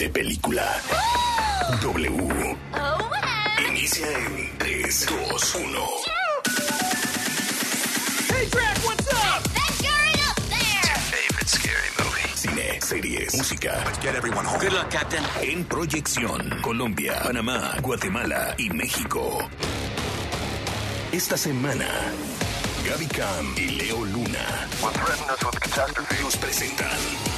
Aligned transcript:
de 0.00 0.08
película. 0.08 0.64
W. 1.82 2.56
Inicia 3.68 4.06
en 4.08 4.58
3, 4.58 5.06
2, 5.28 5.54
1. 5.56 5.80
Hey, 8.28 8.48
Drac, 8.50 8.78
what's 8.82 9.06
up? 9.12 9.42
That 9.52 9.72
jury 9.76 10.14
up 10.26 10.36
there! 10.48 10.96
Favorite 11.12 11.48
scary 11.48 11.90
movie. 11.98 12.28
Cine, 12.34 12.80
series, 12.80 13.34
música. 13.36 13.82
Let's 13.84 13.98
get 13.98 14.14
everyone 14.14 14.46
home. 14.46 14.58
Good 14.58 14.72
luck, 14.72 14.90
Captain. 14.90 15.22
En 15.42 15.64
proyección, 15.64 16.48
Colombia, 16.62 17.20
Panamá, 17.22 17.74
Guatemala 17.82 18.54
y 18.56 18.70
México. 18.70 19.50
Esta 21.12 21.36
semana, 21.36 21.88
Gaby 22.88 23.06
Cam 23.06 23.54
y 23.54 23.66
Leo 23.72 24.06
Luna 24.06 24.66
nos 26.22 26.36
presentan 26.36 27.29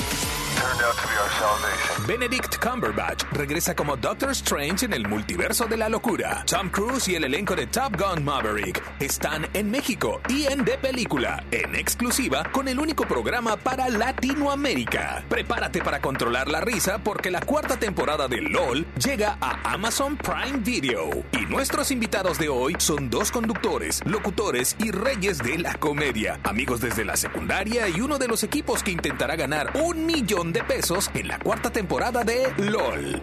Benedict 2.06 2.58
Cumberbatch 2.58 3.24
regresa 3.32 3.74
como 3.74 3.96
Doctor 3.96 4.30
Strange 4.30 4.86
en 4.86 4.92
el 4.92 5.08
multiverso 5.08 5.66
de 5.66 5.76
la 5.76 5.88
locura. 5.88 6.44
Tom 6.46 6.68
Cruise 6.68 7.08
y 7.08 7.14
el 7.14 7.24
elenco 7.24 7.54
de 7.54 7.66
Top 7.66 7.96
Gun 7.96 8.24
Maverick 8.24 8.82
están 9.00 9.46
en 9.54 9.70
México 9.70 10.20
y 10.28 10.46
en 10.46 10.64
De 10.64 10.76
Película, 10.78 11.44
en 11.50 11.74
exclusiva 11.74 12.44
con 12.52 12.68
el 12.68 12.78
único 12.78 13.06
programa 13.06 13.56
para 13.56 13.88
Latinoamérica. 13.88 15.24
Prepárate 15.28 15.80
para 15.82 16.00
controlar 16.00 16.48
la 16.48 16.60
risa 16.60 16.98
porque 16.98 17.30
la 17.30 17.40
cuarta 17.40 17.78
temporada 17.78 18.28
de 18.28 18.42
LOL 18.42 18.86
llega 18.96 19.38
a 19.40 19.72
Amazon 19.72 20.16
Prime 20.16 20.58
Video. 20.58 21.10
Y 21.32 21.46
nuestros 21.46 21.90
invitados 21.90 22.38
de 22.38 22.48
hoy 22.48 22.76
son 22.78 23.10
dos 23.10 23.30
conductores, 23.30 24.02
locutores 24.04 24.76
y 24.78 24.90
reyes 24.90 25.38
de 25.38 25.58
la 25.58 25.74
comedia, 25.74 26.40
amigos 26.44 26.80
desde 26.80 27.04
la 27.04 27.16
secundaria 27.16 27.88
y 27.88 28.00
uno 28.00 28.18
de 28.18 28.28
los 28.28 28.42
equipos 28.42 28.82
que 28.82 28.90
intentará 28.90 29.36
ganar 29.36 29.72
un 29.76 30.04
millón 30.04 30.51
de 30.52 30.62
pesos 30.64 31.10
en 31.14 31.28
la 31.28 31.38
cuarta 31.38 31.70
temporada 31.70 32.24
de 32.24 32.52
LOL. 32.58 33.22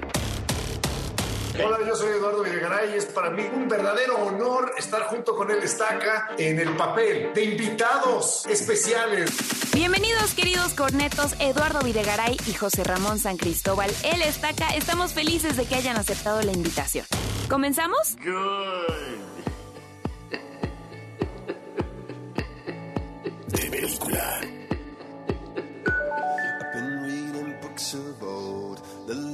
Hola, 1.63 1.77
yo 1.85 1.95
soy 1.95 2.09
Eduardo 2.09 2.41
Videgaray 2.43 2.93
y 2.93 2.97
es 2.97 3.05
para 3.05 3.31
mí 3.31 3.43
un 3.53 3.67
verdadero 3.67 4.17
honor 4.17 4.73
estar 4.77 5.03
junto 5.07 5.35
con 5.35 5.51
él 5.51 5.61
Estaca 5.61 6.29
en 6.37 6.57
el 6.57 6.75
papel 6.77 7.33
de 7.33 7.43
invitados 7.43 8.45
especiales. 8.45 9.29
Bienvenidos 9.73 10.33
queridos 10.33 10.73
cornetos 10.73 11.35
Eduardo 11.39 11.81
Videgaray 11.81 12.37
y 12.47 12.53
José 12.53 12.83
Ramón 12.83 13.19
San 13.19 13.35
Cristóbal. 13.37 13.91
El 14.05 14.21
Estaca, 14.21 14.69
estamos 14.69 15.13
felices 15.13 15.57
de 15.57 15.65
que 15.65 15.75
hayan 15.75 15.97
aceptado 15.97 16.41
la 16.41 16.53
invitación. 16.53 17.05
¿Comenzamos? 17.49 18.15
de 23.47 23.69
película. 23.69 24.58
Of 27.79 28.21
old, 28.21 28.81
the 29.07 29.15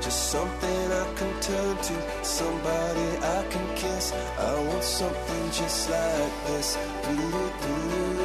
Just 0.00 0.30
something 0.30 0.92
I 0.92 1.14
can 1.14 1.40
turn 1.40 1.76
to, 1.76 2.24
somebody 2.24 3.08
I 3.22 3.44
can 3.50 3.76
kiss. 3.76 4.12
I 4.38 4.54
want 4.68 4.84
something 4.84 5.50
just 5.50 5.90
like 5.90 6.32
this. 6.46 6.76
Do-do-do. 7.02 7.96
Oh, 7.98 8.15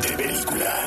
De 0.00 0.16
película. 0.16 0.84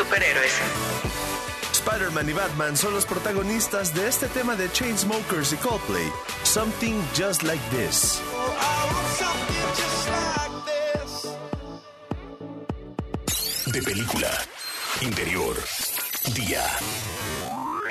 Superhéroes. 0.00 0.60
Spider-Man 1.72 2.28
y 2.28 2.32
Batman 2.32 2.76
son 2.76 2.94
los 2.94 3.04
protagonistas 3.04 3.94
de 3.94 4.08
este 4.08 4.28
tema 4.28 4.56
de 4.56 4.70
Chainsmokers 4.72 5.52
y 5.52 5.56
Coldplay, 5.56 6.10
Something 6.42 6.94
Just 7.16 7.42
Like 7.42 7.62
This. 7.70 8.20
De 13.66 13.82
película. 13.82 14.30
Interior. 15.02 15.56
Día. 16.34 16.64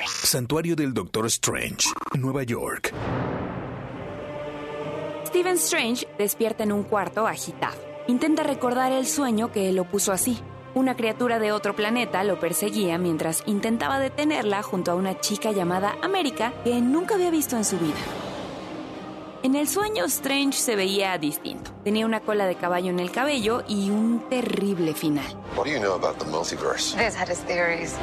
Santuario 0.06 0.76
del 0.76 0.92
Doctor 0.92 1.26
Strange, 1.26 1.88
Nueva 2.14 2.42
York. 2.42 2.92
Stephen 5.26 5.56
Strange 5.56 6.08
despierta 6.18 6.64
en 6.64 6.72
un 6.72 6.82
cuarto 6.82 7.26
agitado. 7.26 7.78
Intenta 8.08 8.42
recordar 8.42 8.92
el 8.92 9.06
sueño 9.06 9.52
que 9.52 9.72
lo 9.72 9.84
puso 9.84 10.12
así. 10.12 10.42
Una 10.72 10.96
criatura 10.96 11.40
de 11.40 11.50
otro 11.50 11.74
planeta 11.74 12.22
lo 12.22 12.38
perseguía 12.38 12.96
mientras 12.96 13.42
intentaba 13.46 13.98
detenerla 13.98 14.62
junto 14.62 14.92
a 14.92 14.94
una 14.94 15.18
chica 15.18 15.50
llamada 15.50 15.96
América 16.00 16.52
que 16.62 16.80
nunca 16.80 17.16
había 17.16 17.30
visto 17.30 17.56
en 17.56 17.64
su 17.64 17.76
vida. 17.76 17.98
En 19.42 19.56
el 19.56 19.66
sueño 19.66 20.04
Strange 20.04 20.58
se 20.58 20.76
veía 20.76 21.18
distinto. 21.18 21.72
Tenía 21.82 22.06
una 22.06 22.20
cola 22.20 22.46
de 22.46 22.54
caballo 22.54 22.90
en 22.90 23.00
el 23.00 23.10
cabello 23.10 23.64
y 23.66 23.90
un 23.90 24.22
terrible 24.28 24.94
final. 24.94 25.24
What 25.56 25.64
do 25.64 25.72
you 25.72 25.80
know 25.80 25.94
about 25.94 26.18
the 26.18 26.26
multiverse? 26.26 26.94
Viz 26.96 27.16
had 27.16 27.28
his 27.28 27.40
theories. 27.46 27.96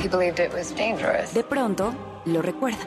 He 0.00 0.08
believed 0.08 0.38
it 0.38 0.52
was 0.52 0.72
dangerous. 0.76 1.34
De 1.34 1.42
pronto, 1.42 1.92
lo 2.24 2.40
recuerda. 2.40 2.86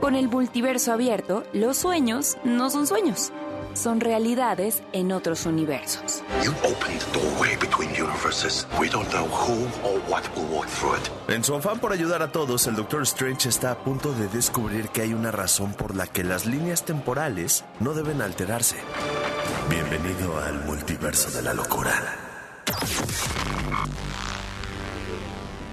Con 0.00 0.14
el 0.14 0.28
multiverso 0.28 0.92
abierto, 0.92 1.42
los 1.52 1.78
sueños 1.78 2.36
no 2.44 2.70
son 2.70 2.86
sueños, 2.86 3.32
son 3.74 4.00
realidades 4.00 4.82
en 4.92 5.12
otros 5.12 5.46
universos. 5.46 6.22
You 6.44 6.52
opened 6.62 7.00
the 7.00 7.18
doorway 7.18 7.56
between 7.56 7.90
universes. 7.90 8.66
We 8.78 8.88
don't 8.88 9.08
know 9.10 9.26
who 9.26 9.64
or 9.82 10.00
what 10.08 10.24
will 10.36 10.46
walk 10.52 10.68
through 10.68 10.96
it. 10.96 11.10
En 11.28 11.44
su 11.44 11.54
afán 11.54 11.78
por 11.78 11.92
ayudar 11.92 12.22
a 12.22 12.32
todos, 12.32 12.66
el 12.66 12.76
Doctor 12.76 13.02
Strange 13.02 13.48
está 13.48 13.70
a 13.72 13.78
punto 13.78 14.12
de 14.12 14.28
descubrir 14.28 14.88
que 14.88 15.02
hay 15.02 15.14
una 15.14 15.30
razón 15.30 15.72
por 15.74 15.94
la 15.94 16.06
que 16.06 16.24
las 16.24 16.46
líneas 16.46 16.84
temporales 16.84 17.64
no 17.78 17.94
deben 17.94 18.22
alterarse. 18.22 18.76
Bienvenido 19.68 20.38
al 20.40 20.64
multiverso 20.64 21.30
de 21.30 21.42
la 21.42 21.54
locura. 21.54 21.92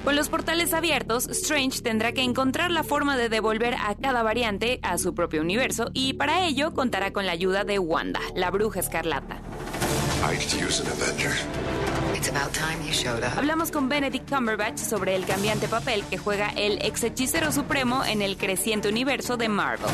Con 0.08 0.16
los 0.16 0.30
portales 0.30 0.74
abiertos, 0.74 1.28
Strange 1.28 1.82
tendrá 1.82 2.14
que 2.14 2.24
encontrar 2.24 2.72
la 2.72 2.84
forma 2.84 3.18
de 3.18 3.28
devolver 3.28 3.74
a 3.74 3.94
cada 3.94 4.24
variante 4.24 4.80
a 4.82 4.98
su 4.98 5.14
propio 5.14 5.42
universo 5.42 5.90
y 5.94 6.14
para 6.14 6.48
ello 6.48 6.74
contará 6.74 7.12
con 7.12 7.26
la 7.26 7.34
ayuda 7.34 7.66
de 7.66 7.78
Wanda, 7.78 8.22
la 8.34 8.50
bruja 8.50 8.80
escarlata. 8.80 9.42
Hablamos 13.36 13.70
con 13.70 13.90
Benedict 13.90 14.30
Cumberbatch 14.34 14.78
sobre 14.78 15.14
el 15.14 15.26
cambiante 15.26 15.68
papel 15.68 16.06
que 16.10 16.18
juega 16.18 16.54
el 16.56 16.80
ex 16.86 17.04
hechicero 17.04 17.52
supremo 17.52 18.06
en 18.06 18.22
el 18.22 18.38
creciente 18.38 18.88
universo 18.88 19.36
de 19.36 19.50
Marvel. 19.50 19.92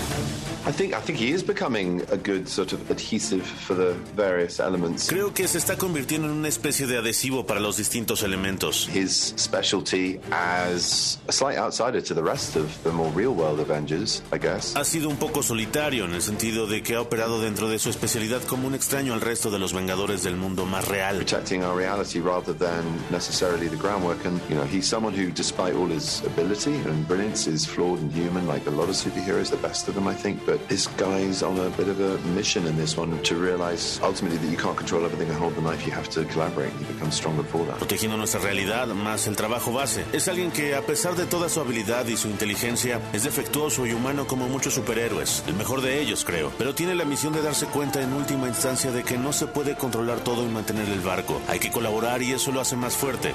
I 0.66 0.72
think 0.72 0.94
I 0.94 1.02
think 1.02 1.20
he 1.20 1.34
is 1.34 1.44
becoming 1.44 2.02
a 2.10 2.16
good 2.16 2.48
sort 2.48 2.72
of 2.72 2.90
adhesive 2.90 3.46
for 3.46 3.76
the 3.76 3.96
various 4.16 4.62
elements. 4.62 5.10
Creo 5.10 5.34
que 5.34 5.46
se 5.50 5.58
está 5.58 5.76
convirtiendo 5.78 6.30
en 6.30 6.36
una 6.36 6.48
especie 6.48 6.88
de 6.88 6.98
adhesivo 6.98 7.46
para 7.46 7.60
los 7.60 7.76
distintos 7.76 8.24
elementos. 8.24 8.88
His 8.88 9.34
specialty 9.38 10.22
as 10.32 11.20
a 11.28 11.34
slight 11.34 11.58
outsider 11.58 12.02
to 12.02 12.14
the 12.14 12.24
rest 12.24 12.56
of 12.56 12.68
the 12.84 12.92
more 12.92 13.12
real 13.14 13.34
world 13.34 13.60
Avengers, 13.60 14.24
I 14.32 14.38
guess. 14.38 14.74
Ha 14.78 14.86
sido 14.86 15.10
un 15.10 15.18
poco 15.18 15.44
solitario 15.44 16.06
en 16.06 16.14
el 16.14 16.22
sentido 16.22 16.66
de 16.66 16.82
que 16.82 16.96
ha 16.96 17.02
operado 17.02 17.42
dentro 17.42 17.68
de 17.68 17.78
su 17.78 17.90
especialidad 17.90 18.42
como 18.44 18.66
un 18.68 18.74
extraño 18.74 19.14
al 19.14 19.20
resto 19.20 19.52
de 19.52 19.60
los 19.60 19.74
Vengadores 19.74 20.24
del 20.24 20.38
mundo 20.38 20.66
más 20.66 20.88
real. 20.88 21.18
Protecting 21.18 21.64
our 21.64 21.78
reality 21.78 22.22
rather 22.22 22.54
than 22.58 22.84
necessarily 23.12 23.68
the 23.68 23.76
groundwork 23.76 24.26
and 24.26 24.40
you 24.50 24.56
know, 24.56 24.64
he's 24.64 24.88
someone 24.88 25.14
who 25.14 25.30
despite 25.30 25.76
all 25.76 25.90
his 25.90 26.24
ability 26.26 26.74
and 26.86 27.06
brilliance 27.06 27.48
is 27.48 27.66
flawed 27.66 28.00
and 28.00 28.14
human 28.14 28.48
like 28.48 28.66
a 28.68 28.72
lot 28.72 28.88
of 28.88 28.96
superheroes, 28.96 29.50
the 29.50 29.58
best 29.58 29.90
of 29.90 29.96
them 29.96 30.08
I 30.08 30.14
think, 30.14 30.40
but 30.46 30.53
this 30.68 30.88
guy's 30.98 31.44
on 31.44 31.60
a 31.60 31.70
bit 31.78 31.88
of 31.88 32.00
a 32.00 32.18
mission 32.36 32.68
in 32.68 32.76
this 32.76 32.98
one 32.98 33.18
to 33.24 33.36
realize 33.36 34.00
ultimately 34.04 34.38
that 34.38 34.50
you 34.52 34.58
can't 34.58 34.78
control 34.78 35.06
everything 35.06 35.30
and 35.30 35.38
hold 35.38 35.56
the 35.56 35.62
knife, 35.62 35.86
you 35.86 35.92
have 35.92 36.10
to 36.10 36.24
collaborate. 36.26 36.72
He 36.80 36.86
becomes 36.94 37.16
stronger 37.16 37.44
for 37.44 37.66
that. 37.66 37.78
Protegiendo 37.78 38.18
nuestra 38.18 38.40
realidad 38.40 38.88
más 38.88 39.28
el 39.28 39.36
trabajo 39.36 39.72
base. 39.72 40.06
Es 40.14 40.28
alguien 40.28 40.52
que, 40.52 40.76
a 40.76 40.82
pesar 40.82 41.16
de 41.16 41.26
toda 41.26 41.50
su 41.50 41.60
habilidad 41.60 42.08
y 42.08 42.18
su 42.18 42.28
inteligencia, 42.28 43.00
es 43.14 43.24
defectuoso 43.24 43.86
y 43.86 43.94
humano 43.94 44.28
como 44.28 44.48
muchos 44.48 44.74
superhéroes. 44.74 45.44
El 45.48 45.56
mejor 45.56 45.82
de 45.82 46.00
ellos, 46.02 46.24
creo. 46.26 46.52
Pero 46.58 46.76
tiene 46.76 46.96
la 46.96 47.06
misión 47.06 47.34
de 47.34 47.42
darse 47.42 47.66
cuenta 47.68 48.02
en 48.02 48.14
última 48.14 48.48
instancia 48.48 48.92
de 48.92 49.04
que 49.04 49.18
no 49.18 49.34
se 49.34 49.48
puede 49.48 49.76
controlar 49.76 50.20
todo 50.20 50.44
y 50.44 50.50
mantener 50.50 50.88
el 50.90 51.02
barco. 51.02 51.42
Hay 51.48 51.60
que 51.60 51.72
colaborar 51.72 52.22
y 52.22 52.32
eso 52.34 52.52
lo 52.52 52.62
hace 52.62 52.76
más 52.76 52.96
fuerte. 52.96 53.34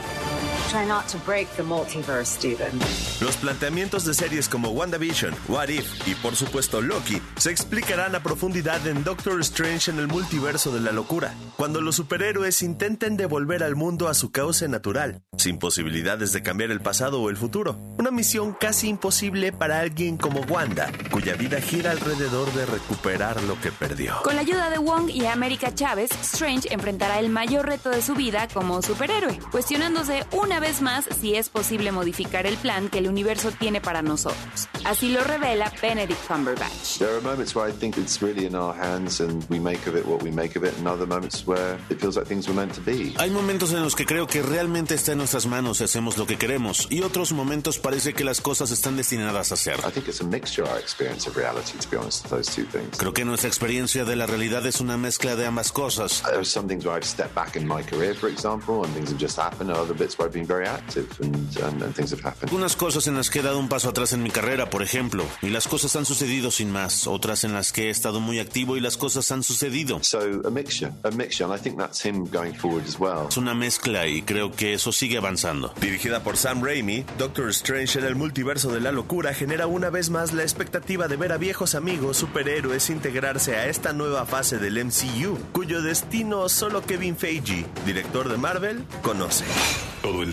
Try 0.70 0.84
not 0.84 1.08
to 1.08 1.18
break 1.24 1.48
the 1.56 1.62
multiverse, 1.62 2.36
Stephen. 2.36 2.78
Los 3.22 3.36
planteamientos 3.38 4.04
de 4.04 4.12
series 4.12 4.50
como 4.50 4.68
WandaVision, 4.68 5.34
What 5.48 5.68
If 5.70 6.06
y 6.06 6.14
por 6.16 6.36
supuesto 6.36 6.82
Loki 6.82 7.22
se 7.38 7.50
explicarán 7.50 8.14
a 8.14 8.22
profundidad 8.22 8.86
en 8.86 9.02
Doctor 9.02 9.40
Strange 9.40 9.90
en 9.90 9.98
el 9.98 10.08
multiverso 10.08 10.70
de 10.70 10.80
la 10.80 10.92
locura, 10.92 11.32
cuando 11.56 11.80
los 11.80 11.96
superhéroes 11.96 12.62
intenten 12.62 13.16
devolver 13.16 13.62
al 13.62 13.76
mundo 13.76 14.08
a 14.08 14.14
su 14.14 14.30
cauce 14.30 14.68
natural, 14.68 15.22
sin 15.38 15.58
posibilidades 15.58 16.34
de 16.34 16.42
cambiar 16.42 16.70
el 16.70 16.82
pasado 16.82 17.22
o 17.22 17.30
el 17.30 17.38
futuro. 17.38 17.78
Una 17.96 18.10
misión 18.10 18.52
casi 18.52 18.88
imposible 18.88 19.52
para 19.52 19.80
alguien 19.80 20.18
como 20.18 20.40
Wanda, 20.42 20.92
cuya 21.10 21.34
vida 21.34 21.62
gira 21.62 21.92
alrededor 21.92 22.52
de 22.52 22.66
recuperar 22.66 23.42
lo 23.44 23.58
que 23.62 23.72
perdió. 23.72 24.16
Con 24.22 24.34
la 24.36 24.42
ayuda 24.42 24.68
de 24.68 24.76
Wong 24.76 25.08
y 25.08 25.24
América 25.24 25.74
Chávez, 25.74 26.10
Strange 26.20 26.68
enfrentará 26.70 27.20
el 27.20 27.30
mayor 27.30 27.64
reto 27.64 27.88
de 27.88 28.02
su 28.02 28.14
vida 28.14 28.48
como 28.52 28.82
superhéroe, 28.82 29.38
cuestionándose 29.50 30.26
una 30.32 30.57
vez 30.60 30.82
más 30.82 31.06
si 31.20 31.34
es 31.34 31.48
posible 31.48 31.92
modificar 31.92 32.46
el 32.46 32.56
plan 32.56 32.88
que 32.88 32.98
el 32.98 33.08
universo 33.08 33.50
tiene 33.52 33.80
para 33.80 34.02
nosotros. 34.02 34.68
Así 34.84 35.10
lo 35.10 35.22
revela 35.24 35.72
Benedict 35.80 36.26
Cumberbatch. 36.26 36.98
There 36.98 37.14
are 37.14 37.20
moments 37.20 37.54
where 37.54 37.68
I 37.68 37.72
think 37.72 37.96
it's 37.98 38.22
really 38.22 38.46
in 38.46 38.54
our 38.54 38.74
hands 38.74 39.20
and 39.20 39.44
we 39.48 39.58
make 39.58 39.88
of 39.88 39.96
it 39.96 40.06
what 40.06 40.22
we 40.22 40.30
make 40.30 40.56
of 40.56 40.64
it, 40.64 40.76
and 40.78 40.86
other 40.86 41.06
moments 41.06 41.46
where 41.46 41.78
it 41.90 42.00
feels 42.00 42.16
like 42.16 42.26
things 42.26 42.48
were 42.48 42.54
meant 42.54 42.74
to 42.74 42.80
be. 42.80 43.14
Hay 43.18 43.30
momentos 43.30 43.72
en 43.72 43.82
los 43.82 43.94
que 43.94 44.06
creo 44.06 44.26
que 44.26 44.42
realmente 44.42 44.94
está 44.94 45.12
en 45.12 45.18
nuestras 45.18 45.46
manos 45.46 45.80
y 45.80 45.84
hacemos 45.84 46.16
lo 46.16 46.26
que 46.26 46.36
queremos, 46.36 46.86
y 46.90 47.02
otros 47.02 47.32
momentos 47.32 47.78
parece 47.78 48.14
que 48.14 48.24
las 48.24 48.40
cosas 48.40 48.70
están 48.70 48.96
destinadas 48.96 49.52
a 49.52 49.56
ser. 49.56 49.78
I 49.86 49.90
think 49.90 50.08
it's 50.08 50.20
a 50.20 50.24
mixture, 50.24 50.66
our 50.68 50.78
experience 50.78 51.28
of 51.28 51.36
reality, 51.36 51.78
to 51.78 51.88
be 51.90 51.96
honest, 51.96 52.28
those 52.30 52.50
two 52.50 52.64
things. 52.64 52.96
Creo 52.96 53.12
que 53.12 53.24
nuestra 53.24 53.48
experiencia 53.48 54.04
de 54.04 54.16
la 54.16 54.26
realidad 54.26 54.64
es 54.66 54.80
una 54.80 54.96
mezcla 54.96 55.36
de 55.36 55.46
ambas 55.46 55.72
cosas. 55.72 56.22
There 56.22 56.36
are 56.36 56.44
some 56.44 56.68
things 56.68 56.84
where 56.84 56.96
I've 56.96 57.06
stepped 57.06 57.34
back 57.34 57.56
in 57.56 57.66
my 57.66 57.82
career, 57.82 58.14
for 58.14 58.30
example, 58.30 58.84
and 58.84 58.94
things 58.94 59.10
have 59.10 59.20
just 59.20 59.38
happened, 59.38 59.70
and 59.70 59.78
other 59.78 59.94
bits 59.94 60.18
where 60.18 60.26
I've 60.28 60.34
been 60.34 60.46
very 60.48 60.66
active 60.66 61.06
and, 61.22 61.36
and, 61.62 61.82
and 61.82 61.94
things 61.94 62.10
have 62.12 62.20
happened. 62.20 62.50
Algunas 62.50 62.74
cosas 62.74 63.06
en 63.06 63.14
las 63.14 63.30
que 63.30 63.40
he 63.40 63.42
dado 63.42 63.58
un 63.58 63.68
paso 63.68 63.90
atrás 63.90 64.12
en 64.12 64.22
mi 64.22 64.30
carrera, 64.30 64.70
por 64.70 64.82
ejemplo, 64.82 65.24
y 65.42 65.50
las 65.50 65.68
cosas 65.68 65.94
han 65.96 66.04
sucedido 66.04 66.50
sin 66.50 66.72
más. 66.72 67.06
Otras 67.06 67.44
en 67.44 67.52
las 67.52 67.72
que 67.72 67.86
he 67.86 67.90
estado 67.90 68.20
muy 68.20 68.40
activo 68.40 68.76
y 68.76 68.80
las 68.80 68.96
cosas 68.96 69.30
han 69.30 69.42
sucedido. 69.42 70.00
So 70.02 70.20
a 70.44 70.50
mixture, 70.50 70.92
a 71.04 71.10
mixture, 71.10 71.44
and 71.44 71.54
I 71.54 71.62
think 71.62 71.78
that's 71.78 72.04
him 72.04 72.24
going 72.30 72.54
forward 72.54 72.84
as 72.86 72.98
well. 72.98 73.28
Es 73.28 73.36
una 73.36 73.54
mezcla 73.54 74.06
y 74.06 74.22
creo 74.22 74.50
que 74.52 74.74
eso 74.74 74.90
sigue 74.92 75.18
avanzando. 75.18 75.72
Dirigida 75.80 76.22
por 76.22 76.36
Sam 76.36 76.62
Raimi, 76.64 77.04
Doctor 77.18 77.50
Strange 77.50 77.98
en 77.98 78.06
el 78.06 78.16
multiverso 78.16 78.72
de 78.72 78.80
la 78.80 78.92
locura 78.92 79.34
genera 79.34 79.66
una 79.66 79.90
vez 79.90 80.10
más 80.10 80.32
la 80.32 80.42
expectativa 80.42 81.08
de 81.08 81.16
ver 81.16 81.32
a 81.32 81.36
viejos 81.36 81.74
amigos 81.74 82.16
superhéroes 82.16 82.90
integrarse 82.90 83.56
a 83.56 83.66
esta 83.66 83.92
nueva 83.92 84.24
fase 84.26 84.58
del 84.58 84.84
MCU, 84.84 85.38
cuyo 85.52 85.82
destino 85.82 86.48
solo 86.48 86.82
Kevin 86.82 87.16
Feige, 87.16 87.66
director 87.84 88.28
de 88.28 88.36
Marvel, 88.36 88.84
conoce. 89.02 89.44
Todo 90.02 90.22
el 90.22 90.32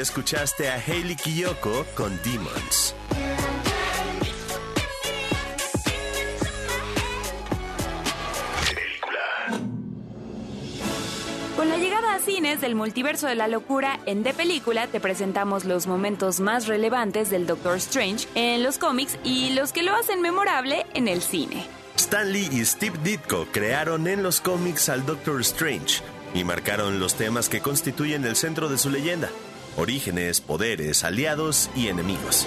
escuchaste 0.00 0.68
a 0.68 0.74
Hailey 0.74 1.16
Kiyoko 1.16 1.84
con 1.94 2.18
Demons. 2.22 2.94
Con 11.56 11.68
la 11.68 11.78
llegada 11.78 12.14
a 12.14 12.18
cines 12.20 12.60
del 12.60 12.74
multiverso 12.74 13.26
de 13.26 13.34
la 13.34 13.48
locura 13.48 13.98
en 14.06 14.22
De 14.22 14.34
Película 14.34 14.86
te 14.86 15.00
presentamos 15.00 15.64
los 15.64 15.86
momentos 15.86 16.38
más 16.40 16.66
relevantes 16.66 17.30
del 17.30 17.46
Doctor 17.46 17.78
Strange 17.78 18.28
en 18.34 18.62
los 18.62 18.78
cómics 18.78 19.18
y 19.24 19.50
los 19.54 19.72
que 19.72 19.82
lo 19.82 19.94
hacen 19.94 20.20
memorable 20.20 20.86
en 20.94 21.08
el 21.08 21.22
cine. 21.22 21.66
Stan 21.96 22.30
Lee 22.30 22.48
y 22.52 22.64
Steve 22.64 22.98
Ditko 23.02 23.46
crearon 23.52 24.06
en 24.06 24.22
los 24.22 24.40
cómics 24.42 24.90
al 24.90 25.06
Doctor 25.06 25.40
Strange 25.40 26.02
y 26.34 26.44
marcaron 26.44 27.00
los 27.00 27.14
temas 27.14 27.48
que 27.48 27.62
constituyen 27.62 28.24
el 28.26 28.36
centro 28.36 28.68
de 28.68 28.76
su 28.76 28.90
leyenda: 28.90 29.30
orígenes, 29.76 30.40
poderes, 30.40 31.04
aliados 31.04 31.70
y 31.74 31.88
enemigos. 31.88 32.46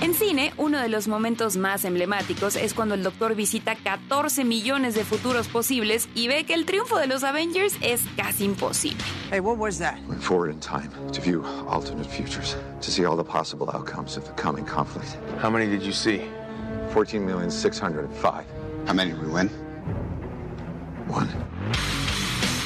En 0.00 0.12
cine, 0.12 0.52
uno 0.58 0.80
de 0.80 0.88
los 0.88 1.08
momentos 1.08 1.56
más 1.56 1.84
emblemáticos 1.86 2.56
es 2.56 2.74
cuando 2.74 2.94
el 2.94 3.02
Doctor 3.02 3.34
visita 3.34 3.74
14 3.74 4.44
millones 4.44 4.94
de 4.94 5.02
futuros 5.02 5.48
posibles 5.48 6.10
y 6.14 6.28
ve 6.28 6.44
que 6.44 6.52
el 6.52 6.66
triunfo 6.66 6.98
de 6.98 7.06
los 7.06 7.24
Avengers 7.24 7.74
es 7.80 8.02
casi 8.14 8.44
imposible. 8.44 9.02
Hey, 9.30 9.40
what 9.40 9.56
was 9.56 9.78
that? 9.78 9.96
Went 10.06 10.22
forward 10.22 10.50
in 10.50 10.60
time 10.60 10.90
to 11.12 11.22
view 11.22 11.42
alternate 11.68 12.06
futures, 12.06 12.56
to 12.82 12.90
see 12.90 13.06
all 13.06 13.16
the 13.16 13.24
possible 13.24 13.70
outcomes 13.72 14.18
of 14.18 14.24
the 14.24 14.32
coming 14.32 14.66
conflict. 14.66 15.16
How 15.40 15.48
many 15.48 15.66
did 15.66 15.82
you 15.82 15.92
see? 15.92 16.20
14,605. 16.92 18.44
How 18.86 18.92
many 18.92 19.12
did 19.12 19.22
we 19.22 19.32
win? 19.32 19.48
One. 21.08 21.28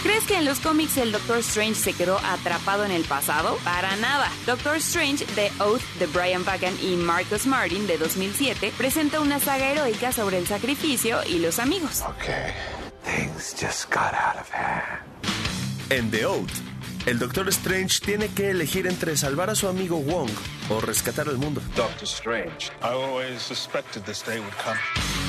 ¿Crees 0.08 0.24
que 0.24 0.38
en 0.38 0.46
los 0.46 0.58
cómics 0.60 0.96
el 0.96 1.12
Doctor 1.12 1.40
Strange 1.40 1.74
se 1.74 1.92
quedó 1.92 2.18
atrapado 2.24 2.86
en 2.86 2.92
el 2.92 3.04
pasado? 3.04 3.58
Para 3.62 3.94
nada. 3.96 4.32
Doctor 4.46 4.76
Strange, 4.76 5.26
The 5.34 5.52
Oath 5.60 5.82
de 5.98 6.06
Brian 6.06 6.46
Vaughan 6.46 6.72
y 6.82 6.96
Marcus 6.96 7.44
Martin 7.46 7.86
de 7.86 7.98
2007 7.98 8.72
presenta 8.78 9.20
una 9.20 9.38
saga 9.38 9.70
heroica 9.70 10.10
sobre 10.10 10.38
el 10.38 10.46
sacrificio 10.46 11.18
y 11.26 11.40
los 11.40 11.58
amigos. 11.58 12.02
Okay. 12.16 12.54
Things 13.04 13.54
just 13.60 13.90
got 13.90 14.14
out 14.14 14.40
of 14.40 14.50
hand. 14.50 15.02
En 15.90 16.10
The 16.10 16.24
Oath, 16.24 16.54
el 17.06 17.18
Doctor 17.18 17.48
Strange 17.48 18.00
tiene 18.04 18.28
que 18.28 18.50
elegir 18.50 18.86
entre 18.86 19.16
salvar 19.16 19.50
a 19.50 19.54
su 19.54 19.68
amigo 19.68 19.98
Wong 19.98 20.30
o 20.70 20.80
rescatar 20.80 21.28
al 21.28 21.38
mundo. 21.38 21.60
Doctor 21.74 22.04
Strange. 22.04 22.70
I 22.82 22.88
always 22.88 23.40
suspected 23.40 24.02
this 24.04 24.22
day 24.24 24.38
would 24.38 24.54
come. 24.64 24.78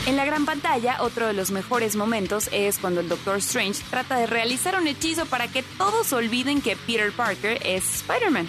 En 0.06 0.16
la 0.16 0.26
gran 0.26 0.46
pantalla, 0.46 0.98
otro 1.02 1.28
de 1.28 1.34
los 1.34 1.52
mejores 1.52 1.96
momentos 1.96 2.50
es 2.52 2.78
cuando 2.78 3.00
el 3.02 3.10
Doctor 3.10 3.38
Strange 3.38 3.82
trata 3.90 4.18
de 4.18 4.28
realizar 4.28 4.78
un 4.80 4.88
hechizo 4.88 5.26
para 5.26 5.48
que 5.48 5.64
todos 5.78 6.12
olviden 6.14 6.62
que 6.62 6.76
Peter 6.76 7.12
Parker 7.12 7.60
es 7.64 7.84
Spider-Man. 8.02 8.48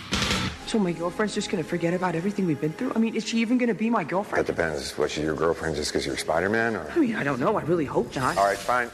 So 0.67 0.79
my 0.79 0.93
girlfriend's 0.93 1.35
just 1.35 1.51
gonna 1.51 1.65
forget 1.65 1.95
about 1.95 2.15
everything 2.15 2.47
we've 2.47 2.61
been 2.61 2.73
through? 2.73 2.93
I 2.95 3.01
mean, 3.01 3.17
is 3.17 3.25
she 3.25 3.39
even 3.39 3.59
gonna 3.59 3.75
be 3.75 3.91
my 3.91 4.05
girlfriend? 4.05 4.47
That 4.47 4.55
depends. 4.57 4.97
Was 4.97 5.11
she 5.11 5.21
your 5.23 5.35
girlfriend 5.35 5.75
just 5.75 5.91
because 5.93 6.07
you're 6.07 6.17
Spider-Man, 6.17 6.77
or? 6.77 6.87
I 6.95 6.99
mean, 6.99 7.17
I 7.17 7.25
don't 7.25 7.41
know. 7.41 7.59
I 7.59 7.63
really 7.63 7.87
hope 7.87 8.15
not. 8.15 8.37
All 8.39 8.45
right, 8.45 8.57
fine. 8.57 8.89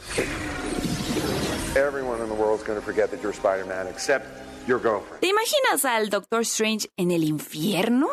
Everyone 1.76 2.23
in 2.23 2.28
the 2.30 2.35
world's 2.35 2.64
going 2.64 2.80
to 2.80 2.85
forget 2.85 3.11
that 3.11 3.23
you're 3.23 3.35
Spider-Man 3.35 3.87
except 3.87 4.25
your 4.66 4.80
girlfriend. 4.80 5.21
¿Te 5.21 5.28
imaginas 5.28 5.85
al 5.85 6.09
Doctor 6.09 6.40
Strange 6.40 6.88
en 6.97 7.11
el 7.11 7.23
infierno? 7.23 8.09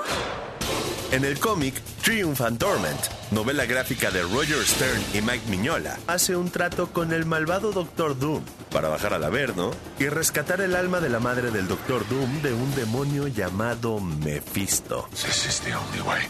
En 1.14 1.24
el 1.24 1.40
cómic 1.40 1.76
Triumph 2.02 2.42
and 2.42 2.60
Torment, 2.60 3.00
novela 3.32 3.66
gráfica 3.66 4.12
de 4.12 4.24
Roger 4.24 4.66
Stern 4.66 5.02
y 5.14 5.22
Mike 5.22 5.48
Mignola, 5.48 5.98
hace 6.08 6.36
un 6.36 6.50
trato 6.50 6.92
con 6.92 7.14
el 7.14 7.26
malvado 7.26 7.72
Doctor 7.72 8.20
Doom 8.20 8.44
para 8.74 8.90
bajar 8.90 9.14
al 9.14 9.24
Averno 9.24 9.72
y 10.00 10.08
rescatar 10.08 10.60
el 10.60 10.76
alma 10.76 11.00
de 11.00 11.10
la 11.10 11.20
madre 11.20 11.52
del 11.52 11.68
Doctor 11.68 12.08
Doom 12.10 12.42
de 12.42 12.54
un 12.54 12.74
demonio 12.76 13.28
llamado 13.28 14.00
Mephisto. 14.00 15.08
This 15.12 15.46
is 15.46 15.62
the 15.62 15.76
only 15.76 16.02
way. 16.02 16.24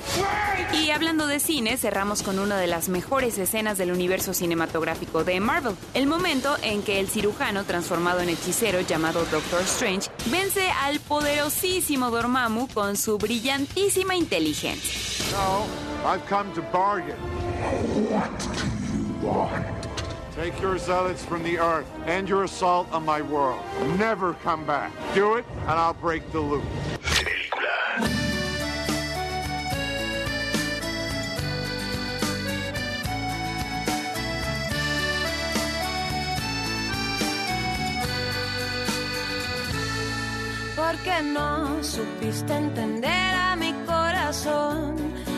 Y 0.73 0.91
hablando 0.91 1.25
de 1.25 1.39
cine, 1.39 1.77
cerramos 1.77 2.21
con 2.21 2.39
una 2.39 2.57
de 2.57 2.67
las 2.67 2.89
mejores 2.89 3.37
escenas 3.37 3.77
del 3.77 3.91
universo 3.91 4.33
cinematográfico 4.33 5.23
de 5.23 5.39
Marvel. 5.39 5.75
El 5.93 6.07
momento 6.07 6.57
en 6.61 6.83
que 6.83 6.99
el 6.99 7.07
cirujano 7.07 7.63
transformado 7.63 8.19
en 8.19 8.29
hechicero 8.29 8.81
llamado 8.81 9.25
Doctor 9.31 9.61
Strange 9.61 10.09
vence 10.25 10.69
al 10.69 10.99
poderosísimo 10.99 12.11
Dormammu 12.11 12.67
con 12.67 12.97
su 12.97 13.17
brillantísima 13.17 14.15
inteligencia. 14.15 14.99
No, 15.31 15.65
I've 16.05 16.25
come 16.27 16.53
to 16.53 16.61
bargain. 16.73 17.15
What 18.09 18.29
do 18.37 18.97
you 18.97 19.27
want? 19.27 19.82
Take 20.35 20.59
your 20.59 20.77
zealots 20.77 21.23
from 21.23 21.43
the 21.43 21.59
earth. 21.59 21.87
and 22.05 22.27
your 22.27 22.43
assault 22.43 22.91
on 22.91 23.05
my 23.05 23.21
world. 23.21 23.61
Never 23.97 24.33
come 24.35 24.65
back. 24.65 24.91
Do 25.13 25.35
it, 25.35 25.45
and 25.61 25.71
I'll 25.71 25.93
break 25.93 26.31
the 26.31 26.39
loop. 26.39 26.63
Porque 40.75 41.21
no 41.23 41.81
supiste 41.81 42.53
entender 42.53 43.09
a 43.09 43.55
mi 43.55 43.73
corazón 43.85 45.13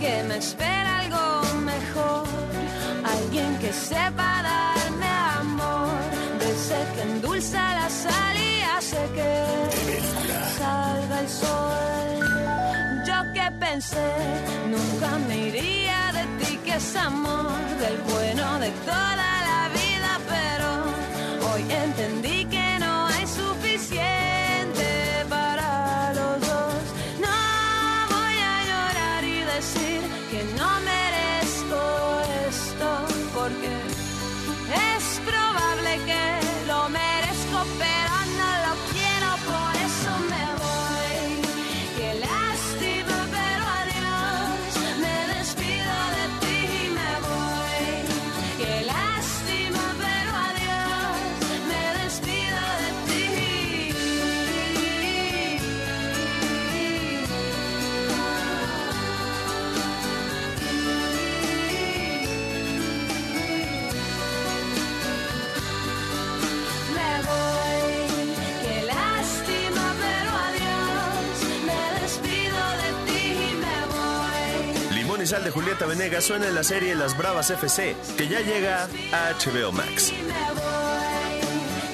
que 0.00 0.22
me 0.28 0.36
espera 0.36 1.00
algo 1.00 1.54
mejor. 1.72 2.26
Alguien 3.04 3.58
que 3.58 3.72
sepa 3.72 4.42
darme 4.42 5.06
amor, 5.40 6.00
de 6.38 6.50
ese 6.52 6.80
que 6.94 7.02
endulza 7.02 7.74
la 7.80 7.90
sal 7.90 8.36
y 8.36 8.62
hace 8.62 9.02
que 9.16 9.32
salga 10.58 11.20
el 11.20 11.28
sol. 11.28 12.10
Yo 13.06 13.18
que 13.34 13.50
pensé, 13.58 14.10
nunca 14.70 15.18
me 15.26 15.36
iría 15.48 16.12
de 16.12 16.24
ti, 16.38 16.56
que 16.64 16.74
es 16.74 16.96
amor, 16.96 17.52
del 17.80 17.98
bueno 18.12 18.58
de 18.60 18.70
toda 18.86 19.17
de 75.28 75.50
Julieta 75.50 75.84
Venegas 75.84 76.24
suena 76.24 76.48
en 76.48 76.54
la 76.54 76.64
serie 76.64 76.94
Las 76.94 77.14
Bravas 77.14 77.50
FC, 77.50 77.94
que 78.16 78.28
ya 78.28 78.40
llega 78.40 78.84
a 79.12 79.34
HBO 79.34 79.72
Max. 79.72 80.10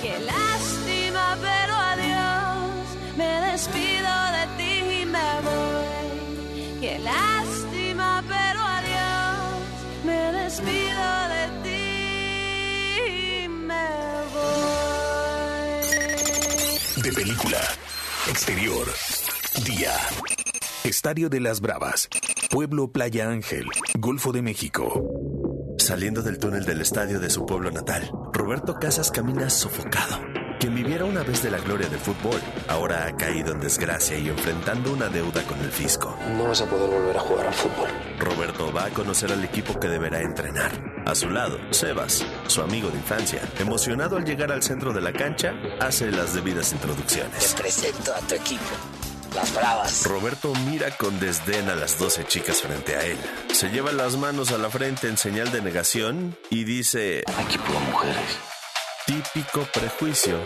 Qué 0.01 0.21
lástima, 0.21 1.37
pero 1.43 1.75
adiós. 1.75 2.87
Me 3.17 3.41
despido 3.51 4.09
de 4.31 4.47
ti 4.57 5.01
y 5.01 5.07
me 5.07 5.41
voy. 5.43 6.79
Qué 6.81 7.01
lástima, 7.01 8.23
pero 8.29 8.61
adiós. 8.63 9.59
Me 10.05 10.33
despido 10.45 11.29
de 11.35 11.49
ti 11.65 11.83
y 13.45 13.49
me 13.49 13.89
voy. 15.83 15.83
De 17.03 17.13
película. 17.13 17.59
Exterior. 18.29 18.87
Día. 19.65 19.97
Estadio 20.85 21.29
de 21.29 21.41
las 21.41 21.61
Bravas. 21.61 22.09
Pueblo 22.55 22.87
Playa 22.87 23.31
Ángel. 23.31 23.67
Golfo 23.99 24.31
de 24.31 24.41
México. 24.41 25.03
Saliendo 25.77 26.23
del 26.23 26.39
túnel 26.39 26.65
del 26.65 26.83
estadio 26.83 27.19
de 27.19 27.29
su 27.29 27.45
pueblo 27.45 27.73
natal, 27.73 28.09
Roberto 28.33 28.75
Casas 28.75 29.11
camina 29.11 29.51
sofocado. 29.51 30.21
Quien 30.61 30.73
viviera 30.73 31.05
una 31.05 31.25
vez 31.25 31.43
de 31.43 31.51
la 31.51 31.59
gloria 31.59 31.89
del 31.89 31.99
fútbol, 31.99 32.41
ahora 32.69 33.09
ha 33.09 33.17
caído 33.17 33.53
en 33.53 33.59
desgracia 33.59 34.17
y 34.17 34.29
enfrentando 34.29 34.93
una 34.93 35.09
deuda 35.09 35.43
con 35.43 35.59
el 35.59 35.73
fisco. 35.73 36.17
No 36.37 36.45
vas 36.45 36.63
a 36.63 36.67
poder 36.67 36.89
volver 36.89 37.17
a 37.17 37.21
jugar 37.23 37.49
al 37.49 37.55
fútbol. 37.55 37.89
Roberto 38.21 38.73
va 38.73 38.85
a 38.85 38.91
conocer 38.91 39.33
al 39.33 39.43
equipo 39.43 39.81
que 39.81 39.89
deberá 39.89 40.23
entrenar. 40.23 41.03
A 41.07 41.17
su 41.17 41.31
lado, 41.31 41.59
Sebas, 41.71 42.25
su 42.47 42.63
amigo 42.63 42.89
de 42.89 42.99
infancia, 42.99 43.43
emocionado 43.59 44.17
al 44.17 44.25
llegar 44.25 44.53
al 44.53 44.63
centro 44.63 44.93
de 44.93 45.01
la 45.01 45.13
cancha, 45.13 45.55
hace 45.81 46.09
las 46.13 46.35
debidas 46.35 46.73
introducciones. 46.73 47.53
Presento 47.59 48.15
a 48.15 48.21
tu 48.21 48.37
equipo. 48.37 48.63
Las 49.35 49.55
Bravas. 49.55 50.07
Roberto 50.07 50.53
mira 50.71 50.91
con 50.97 51.19
desdén 51.19 51.69
a 51.69 51.75
las 51.75 51.99
12 51.99 52.25
chicas 52.27 52.63
frente 52.63 52.97
a 52.97 53.05
él. 53.05 53.19
Se 53.53 53.69
lleva 53.71 53.93
las 53.93 54.17
manos 54.17 54.53
a 54.53 54.59
la 54.59 54.71
frente 54.71 55.09
en 55.09 55.17
señal 55.17 55.51
de 55.51 55.61
negación 55.61 56.37
y 56.51 56.65
dice... 56.65 57.25
Aquí 57.39 57.59
puro 57.59 57.81
mujeres. 57.81 58.39
Típico 59.07 59.67
prejuicio 59.73 60.39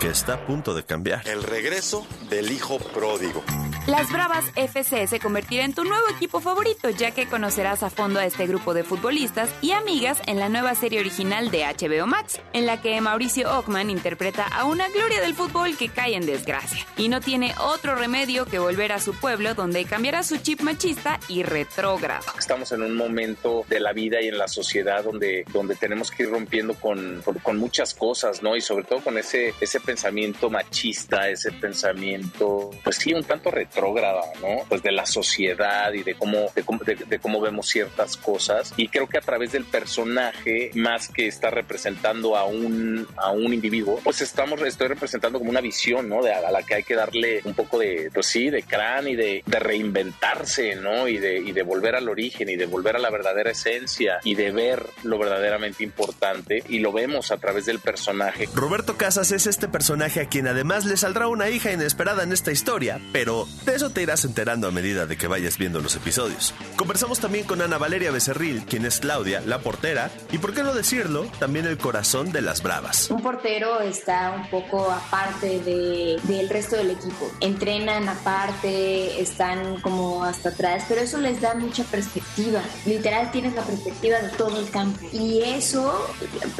que 0.00 0.08
está 0.08 0.34
a 0.34 0.46
punto 0.46 0.74
de 0.74 0.82
cambiar. 0.82 1.28
El 1.28 1.42
regreso 1.42 2.06
del 2.30 2.50
hijo 2.50 2.78
pródigo. 2.78 3.44
Las 3.86 4.10
Bravas 4.10 4.44
FC 4.56 5.06
se 5.06 5.20
convertirá 5.20 5.64
en 5.64 5.74
tu 5.74 5.84
nuevo 5.84 6.08
equipo 6.08 6.40
favorito, 6.40 6.88
ya 6.90 7.10
que 7.10 7.26
conocerás 7.26 7.82
a 7.82 7.90
fondo 7.90 8.18
a 8.18 8.24
este 8.24 8.46
grupo 8.46 8.72
de 8.72 8.82
futbolistas 8.82 9.50
y 9.60 9.72
amigas 9.72 10.22
en 10.26 10.38
la 10.38 10.48
nueva 10.48 10.74
serie 10.74 11.00
original 11.00 11.50
de 11.50 11.64
HBO 11.64 12.06
Max, 12.06 12.40
en 12.52 12.66
la 12.66 12.80
que 12.80 13.00
Mauricio 13.00 13.50
Ockman 13.58 13.90
interpreta 13.90 14.46
a 14.46 14.64
una 14.64 14.88
gloria 14.88 15.20
del 15.20 15.34
fútbol 15.34 15.76
que 15.76 15.88
cae 15.88 16.14
en 16.14 16.24
desgracia 16.24 16.86
y 16.96 17.08
no 17.08 17.20
tiene 17.20 17.54
otro 17.58 17.94
remedio 17.94 18.46
que 18.46 18.58
volver 18.58 18.92
a 18.92 19.00
su 19.00 19.12
pueblo 19.12 19.54
donde 19.54 19.84
cambiará 19.84 20.22
su 20.22 20.38
chip 20.38 20.60
machista 20.60 21.20
y 21.28 21.42
retrógrado. 21.42 22.24
Estamos 22.38 22.72
en 22.72 22.82
un 22.82 22.96
momento 22.96 23.64
de 23.68 23.80
la 23.80 23.92
vida 23.92 24.22
y 24.22 24.28
en 24.28 24.38
la 24.38 24.48
sociedad 24.48 25.04
donde, 25.04 25.44
donde 25.52 25.74
tenemos 25.74 26.10
que 26.10 26.22
ir 26.22 26.30
rompiendo 26.30 26.74
con, 26.74 27.20
con, 27.22 27.38
con 27.38 27.58
muchas 27.58 27.92
cosas, 27.92 28.42
¿no? 28.42 28.56
Y 28.56 28.60
sobre 28.60 28.84
todo 28.84 29.00
con 29.00 29.18
ese, 29.18 29.52
ese 29.60 29.80
pensamiento 29.90 30.48
machista, 30.48 31.28
ese 31.28 31.50
pensamiento, 31.50 32.70
pues 32.84 32.94
sí, 32.94 33.12
un 33.12 33.24
tanto 33.24 33.50
retrógrada, 33.50 34.22
¿no? 34.40 34.64
Pues 34.68 34.84
de 34.84 34.92
la 34.92 35.04
sociedad 35.04 35.92
y 35.92 36.04
de 36.04 36.14
cómo, 36.14 36.46
de 36.54 36.62
cómo, 36.62 36.78
de, 36.84 36.94
de 36.94 37.18
cómo 37.18 37.40
vemos 37.40 37.66
ciertas 37.66 38.16
cosas. 38.16 38.72
Y 38.76 38.86
creo 38.86 39.08
que 39.08 39.18
a 39.18 39.20
través 39.20 39.50
del 39.50 39.64
personaje, 39.64 40.70
más 40.74 41.08
que 41.08 41.26
está 41.26 41.50
representando 41.50 42.36
a 42.36 42.44
un, 42.44 43.04
a 43.16 43.32
un 43.32 43.52
individuo, 43.52 43.98
pues 44.04 44.20
estamos, 44.20 44.62
estoy 44.62 44.86
representando 44.86 45.40
como 45.40 45.50
una 45.50 45.60
visión, 45.60 46.08
¿no? 46.08 46.22
De, 46.22 46.32
a 46.32 46.52
la 46.52 46.62
que 46.62 46.76
hay 46.76 46.84
que 46.84 46.94
darle 46.94 47.40
un 47.42 47.54
poco 47.54 47.76
de, 47.76 48.12
pues 48.14 48.26
sí, 48.26 48.48
de 48.48 48.62
crán 48.62 49.08
y 49.08 49.16
de, 49.16 49.42
de 49.44 49.58
reinventarse, 49.58 50.76
¿no? 50.76 51.08
Y 51.08 51.18
de, 51.18 51.38
y 51.38 51.50
de 51.50 51.64
volver 51.64 51.96
al 51.96 52.08
origen 52.08 52.48
y 52.48 52.54
de 52.54 52.66
volver 52.66 52.94
a 52.94 53.00
la 53.00 53.10
verdadera 53.10 53.50
esencia 53.50 54.20
y 54.22 54.36
de 54.36 54.52
ver 54.52 54.86
lo 55.02 55.18
verdaderamente 55.18 55.82
importante. 55.82 56.62
Y 56.68 56.78
lo 56.78 56.92
vemos 56.92 57.32
a 57.32 57.38
través 57.38 57.66
del 57.66 57.80
personaje. 57.80 58.48
Roberto 58.54 58.96
Casas 58.96 59.32
es 59.32 59.48
este 59.48 59.66
personaje 59.66 59.79
a 59.90 60.26
quien 60.26 60.46
además 60.46 60.84
le 60.84 60.96
saldrá 60.96 61.26
una 61.26 61.48
hija 61.48 61.72
inesperada 61.72 62.22
en 62.22 62.32
esta 62.32 62.52
historia, 62.52 63.00
pero 63.12 63.48
de 63.64 63.74
eso 63.74 63.90
te 63.90 64.02
irás 64.02 64.24
enterando 64.24 64.68
a 64.68 64.70
medida 64.70 65.06
de 65.06 65.16
que 65.16 65.26
vayas 65.26 65.56
viendo 65.56 65.80
los 65.80 65.96
episodios. 65.96 66.54
Conversamos 66.76 67.18
también 67.18 67.46
con 67.46 67.62
Ana 67.62 67.78
Valeria 67.78 68.10
Becerril, 68.10 68.64
quien 68.66 68.84
es 68.84 69.00
Claudia, 69.00 69.40
la 69.40 69.60
portera, 69.60 70.10
y 70.32 70.38
por 70.38 70.52
qué 70.52 70.62
no 70.62 70.74
decirlo, 70.74 71.24
también 71.38 71.66
el 71.66 71.78
corazón 71.78 72.30
de 72.30 72.42
las 72.42 72.62
bravas. 72.62 73.10
Un 73.10 73.22
portero 73.22 73.80
está 73.80 74.32
un 74.32 74.50
poco 74.50 74.90
aparte 74.90 75.60
de, 75.60 76.20
del 76.24 76.48
resto 76.50 76.76
del 76.76 76.90
equipo. 76.90 77.30
Entrenan 77.40 78.08
aparte, 78.08 79.20
están 79.20 79.80
como 79.80 80.24
hasta 80.24 80.50
atrás, 80.50 80.84
pero 80.88 81.00
eso 81.00 81.18
les 81.18 81.40
da 81.40 81.54
mucha 81.54 81.84
perspectiva. 81.84 82.60
Literal 82.84 83.30
tienes 83.32 83.54
la 83.54 83.62
perspectiva 83.62 84.18
de 84.18 84.28
todo 84.36 84.60
el 84.60 84.70
campo. 84.70 85.00
Y 85.10 85.40
eso, 85.42 86.06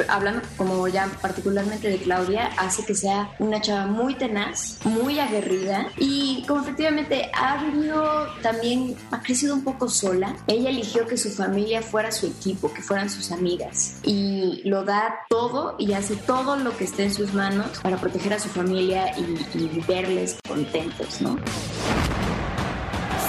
hablando 0.07 0.41
como 0.57 0.87
ya 0.87 1.07
particularmente 1.21 1.87
de 1.87 1.97
Claudia, 1.97 2.47
hace 2.57 2.83
que 2.83 2.95
sea 2.95 3.10
una 3.39 3.61
chava 3.61 3.87
muy 3.87 4.15
tenaz, 4.15 4.79
muy 4.85 5.19
aguerrida 5.19 5.87
y 5.97 6.43
como 6.47 6.61
efectivamente 6.61 7.29
ha 7.33 7.63
vivido 7.63 8.27
también, 8.41 8.95
ha 9.11 9.21
crecido 9.21 9.53
un 9.53 9.63
poco 9.63 9.89
sola. 9.89 10.35
Ella 10.47 10.69
eligió 10.69 11.07
que 11.07 11.17
su 11.17 11.29
familia 11.29 11.81
fuera 11.81 12.11
su 12.11 12.27
equipo, 12.27 12.73
que 12.73 12.81
fueran 12.81 13.09
sus 13.09 13.31
amigas 13.31 13.99
y 14.03 14.61
lo 14.65 14.83
da 14.83 15.25
todo 15.29 15.75
y 15.77 15.93
hace 15.93 16.15
todo 16.15 16.55
lo 16.55 16.75
que 16.77 16.85
esté 16.85 17.03
en 17.03 17.13
sus 17.13 17.33
manos 17.33 17.79
para 17.81 17.97
proteger 17.97 18.33
a 18.33 18.39
su 18.39 18.49
familia 18.49 19.13
y, 19.17 19.57
y 19.57 19.83
verles 19.87 20.37
contentos, 20.47 21.21
¿no? 21.21 21.37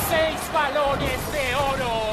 Seis 0.09 0.40
balones 0.53 1.21
de 1.33 1.55
oro. 1.55 2.12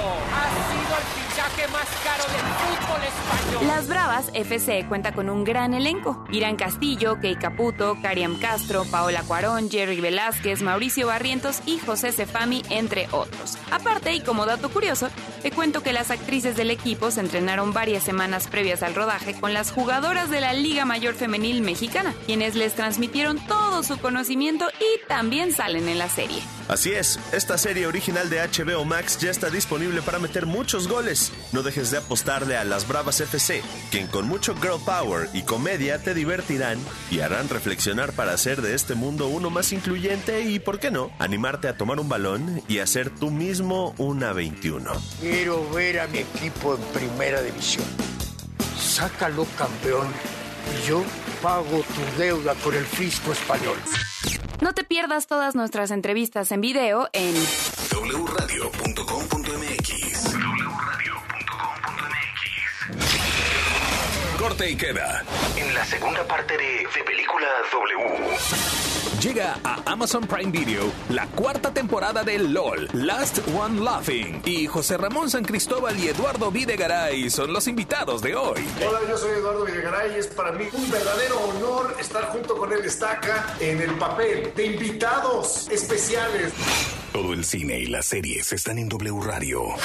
Más 1.79 1.89
caro 2.03 2.23
del 2.31 2.41
fútbol 2.41 3.03
español. 3.03 3.67
Las 3.67 3.87
Bravas 3.87 4.31
FC 4.33 4.85
cuenta 4.87 5.13
con 5.13 5.29
un 5.29 5.43
gran 5.43 5.73
elenco. 5.73 6.25
Irán 6.31 6.55
Castillo, 6.55 7.19
Kei 7.19 7.35
Caputo, 7.35 7.97
Cariam 8.01 8.37
Castro, 8.39 8.85
Paola 8.85 9.23
Cuarón, 9.23 9.69
Jerry 9.69 10.01
Velázquez, 10.01 10.61
Mauricio 10.61 11.07
Barrientos 11.07 11.61
y 11.65 11.79
José 11.79 12.11
Cefami, 12.11 12.63
entre 12.69 13.07
otros. 13.11 13.57
Aparte, 13.71 14.13
y 14.13 14.21
como 14.21 14.45
dato 14.45 14.69
curioso, 14.69 15.09
te 15.41 15.51
cuento 15.51 15.81
que 15.81 15.93
las 15.93 16.11
actrices 16.11 16.55
del 16.55 16.71
equipo 16.71 17.11
se 17.11 17.21
entrenaron 17.21 17.73
varias 17.73 18.03
semanas 18.03 18.47
previas 18.47 18.83
al 18.83 18.95
rodaje 18.95 19.39
con 19.39 19.53
las 19.53 19.71
jugadoras 19.71 20.29
de 20.29 20.41
la 20.41 20.53
Liga 20.53 20.85
Mayor 20.85 21.15
Femenil 21.15 21.61
Mexicana, 21.61 22.13
quienes 22.25 22.55
les 22.55 22.75
transmitieron 22.75 23.39
todo 23.47 23.83
su 23.83 23.97
conocimiento 23.99 24.67
y 24.79 25.07
también 25.07 25.53
salen 25.53 25.87
en 25.87 25.97
la 25.97 26.09
serie. 26.09 26.41
Así 26.67 26.91
es, 26.91 27.19
esta 27.31 27.57
serie 27.57 27.87
original 27.87 28.29
de 28.29 28.41
HBO 28.41 28.85
Max 28.85 29.17
ya 29.19 29.31
está 29.31 29.49
disponible 29.49 30.03
para 30.03 30.19
meter 30.19 30.45
muchos 30.45 30.87
goles. 30.87 31.31
No 31.51 31.63
dejes 31.69 31.91
de 31.91 31.99
apostarle 31.99 32.57
a 32.57 32.63
las 32.63 32.87
Bravas 32.87 33.21
FC, 33.21 33.61
quien 33.91 34.07
con 34.07 34.27
mucho 34.27 34.55
girl 34.55 34.79
power 34.83 35.29
y 35.33 35.43
comedia 35.43 35.99
te 35.99 36.15
divertirán 36.15 36.79
y 37.11 37.19
harán 37.19 37.47
reflexionar 37.47 38.11
para 38.13 38.33
hacer 38.33 38.63
de 38.63 38.73
este 38.73 38.95
mundo 38.95 39.27
uno 39.27 39.51
más 39.51 39.71
incluyente 39.71 40.41
y, 40.41 40.57
¿por 40.57 40.79
qué 40.79 40.89
no?, 40.89 41.11
animarte 41.19 41.67
a 41.67 41.77
tomar 41.77 41.99
un 41.99 42.09
balón 42.09 42.63
y 42.67 42.79
hacer 42.79 43.11
tú 43.11 43.29
mismo 43.29 43.93
una 43.99 44.33
21. 44.33 44.91
Quiero 45.19 45.69
ver 45.69 45.99
a 45.99 46.07
mi 46.07 46.17
equipo 46.17 46.73
en 46.73 46.81
primera 46.85 47.43
división. 47.43 47.85
Sácalo 48.75 49.45
campeón 49.55 50.07
y 50.73 50.87
yo 50.87 51.03
pago 51.43 51.83
tu 51.83 52.19
deuda 52.19 52.55
con 52.63 52.73
el 52.73 52.85
fisco 52.85 53.31
español. 53.31 53.77
No 54.59 54.73
te 54.73 54.83
pierdas 54.83 55.27
todas 55.27 55.53
nuestras 55.53 55.91
entrevistas 55.91 56.51
en 56.51 56.61
video 56.61 57.09
en 57.13 57.35
wradio.com.mx. 58.25 60.08
Corte 64.39 64.71
y 64.71 64.77
queda. 64.77 65.21
En 65.57 65.73
la 65.73 65.83
segunda 65.83 66.25
parte 66.25 66.57
de, 66.57 66.63
de 66.63 67.03
Película 67.05 67.45
W. 67.73 68.37
Llega 69.21 69.59
a 69.65 69.91
Amazon 69.91 70.25
Prime 70.25 70.49
Video 70.49 70.89
la 71.09 71.27
cuarta 71.27 71.73
temporada 71.73 72.23
de 72.23 72.39
LOL, 72.39 72.87
Last 72.93 73.39
One 73.53 73.81
Laughing. 73.81 74.41
Y 74.45 74.65
José 74.65 74.95
Ramón 74.95 75.29
San 75.29 75.43
Cristóbal 75.43 75.99
y 75.99 76.07
Eduardo 76.07 76.51
Videgaray 76.51 77.29
son 77.29 77.51
los 77.51 77.67
invitados 77.67 78.21
de 78.21 78.37
hoy. 78.37 78.61
Hola, 78.87 79.01
yo 79.09 79.17
soy 79.17 79.31
Eduardo 79.31 79.65
Videgaray 79.65 80.15
y 80.15 80.19
es 80.19 80.27
para 80.27 80.53
mí 80.53 80.69
un 80.71 80.89
verdadero 80.89 81.37
honor 81.41 81.97
estar 81.99 82.29
junto 82.29 82.55
con 82.55 82.71
él 82.71 82.85
Estaca 82.85 83.57
en 83.59 83.81
el 83.81 83.91
papel 83.97 84.53
de 84.55 84.65
invitados 84.67 85.67
especiales. 85.67 86.53
Todo 87.11 87.33
el 87.33 87.43
cine 87.43 87.77
y 87.79 87.87
las 87.87 88.05
series 88.05 88.53
están 88.53 88.77
en 88.77 88.87
W 88.87 89.19
Radio. 89.21 89.75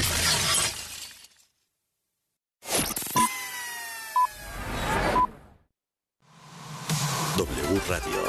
W 7.37 7.81
Radio. 7.89 8.23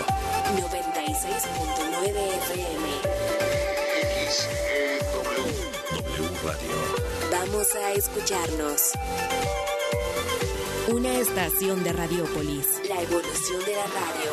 96.9 0.55 2.09
FM. 2.41 2.85
W 5.93 6.29
Radio. 6.43 6.75
Vamos 7.31 7.75
a 7.75 7.91
escucharnos. 7.91 8.93
Una 10.87 11.19
estación 11.19 11.83
de 11.83 11.93
Radiopolis. 11.93 12.67
La 12.89 12.99
evolución 13.01 13.63
de 13.65 13.75
la 13.75 13.85
radio. 13.85 14.31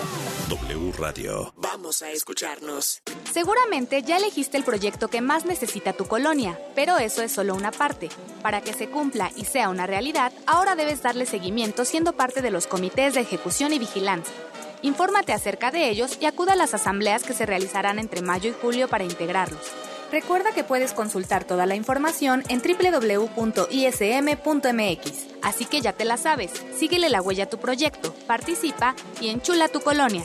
W 0.48 0.92
Radio. 0.98 1.52
Vamos 1.56 2.00
a 2.00 2.10
escucharnos. 2.10 3.02
Seguramente 3.30 4.02
ya 4.02 4.16
elegiste 4.16 4.56
el 4.56 4.64
proyecto 4.64 5.08
que 5.08 5.20
más 5.20 5.44
necesita 5.44 5.92
tu 5.92 6.06
colonia, 6.06 6.58
pero 6.74 6.96
eso 6.96 7.22
es 7.22 7.32
solo 7.32 7.54
una 7.54 7.72
parte. 7.72 8.08
Para 8.42 8.62
que 8.62 8.72
se 8.72 8.88
cumpla 8.88 9.30
y 9.36 9.44
sea 9.44 9.68
una 9.68 9.86
realidad, 9.86 10.32
ahora 10.46 10.76
debes 10.76 11.02
darle 11.02 11.26
seguimiento 11.26 11.84
siendo 11.84 12.14
parte 12.14 12.40
de 12.40 12.50
los 12.50 12.66
comités 12.66 13.12
de 13.14 13.20
ejecución 13.20 13.74
y 13.74 13.78
vigilancia. 13.78 14.34
Infórmate 14.82 15.32
acerca 15.32 15.70
de 15.70 15.88
ellos 15.88 16.18
y 16.20 16.26
acuda 16.26 16.54
a 16.54 16.56
las 16.56 16.74
asambleas 16.74 17.22
que 17.22 17.34
se 17.34 17.46
realizarán 17.46 17.98
entre 17.98 18.20
mayo 18.20 18.50
y 18.50 18.54
julio 18.60 18.88
para 18.88 19.04
integrarlos. 19.04 19.70
Recuerda 20.10 20.52
que 20.52 20.64
puedes 20.64 20.92
consultar 20.92 21.44
toda 21.44 21.64
la 21.64 21.74
información 21.74 22.42
en 22.48 22.60
www.ism.mx. 22.60 23.32
Así 25.40 25.64
que 25.64 25.80
ya 25.80 25.92
te 25.92 26.04
la 26.04 26.18
sabes, 26.18 26.52
síguele 26.76 27.08
la 27.08 27.22
huella 27.22 27.44
a 27.44 27.48
tu 27.48 27.58
proyecto, 27.58 28.12
participa 28.26 28.94
y 29.20 29.28
enchula 29.30 29.68
tu 29.68 29.80
colonia. 29.80 30.24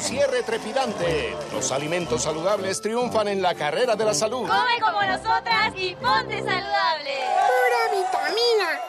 Un 0.00 0.06
cierre 0.06 0.42
trepidante. 0.42 1.36
Los 1.52 1.70
alimentos 1.72 2.22
saludables 2.22 2.80
triunfan 2.80 3.28
en 3.28 3.42
la 3.42 3.54
carrera 3.54 3.96
de 3.96 4.06
la 4.06 4.14
salud. 4.14 4.48
Come 4.48 4.80
como 4.80 5.02
nosotras 5.02 5.74
y 5.76 5.94
ponte 5.94 6.38
saludable. 6.38 7.18
Pura 7.50 8.00
vitamina. 8.00 8.80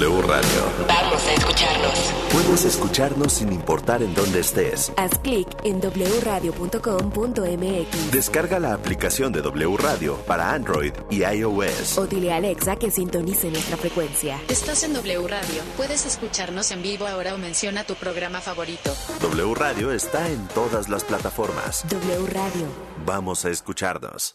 W 0.00 0.22
Radio. 0.22 0.62
Vamos 0.88 1.26
a 1.26 1.34
escucharnos. 1.34 1.92
Puedes 2.32 2.64
escucharnos 2.64 3.34
sin 3.34 3.52
importar 3.52 4.02
en 4.02 4.14
dónde 4.14 4.40
estés. 4.40 4.90
Haz 4.96 5.10
clic 5.18 5.46
en 5.62 5.78
wradio.com.mx 6.22 8.10
Descarga 8.10 8.58
la 8.60 8.72
aplicación 8.72 9.30
de 9.30 9.42
W 9.42 9.76
Radio 9.76 10.16
para 10.26 10.54
Android 10.54 10.94
y 11.10 11.22
iOS. 11.22 11.98
o 11.98 12.06
dile 12.06 12.32
a 12.32 12.36
Alexa 12.36 12.76
que 12.76 12.90
sintonice 12.90 13.50
nuestra 13.50 13.76
frecuencia. 13.76 14.40
Estás 14.48 14.84
en 14.84 14.94
W 14.94 15.28
Radio. 15.28 15.62
Puedes 15.76 16.06
escucharnos 16.06 16.70
en 16.70 16.80
vivo 16.80 17.06
ahora 17.06 17.34
o 17.34 17.38
menciona 17.38 17.84
tu 17.84 17.94
programa 17.94 18.40
favorito. 18.40 18.94
W 19.20 19.54
Radio 19.54 19.92
está 19.92 20.30
en 20.30 20.48
todas 20.48 20.88
las 20.88 21.04
plataformas. 21.04 21.84
W 21.90 22.26
Radio. 22.26 22.68
Vamos 23.04 23.44
a 23.44 23.50
escucharnos. 23.50 24.34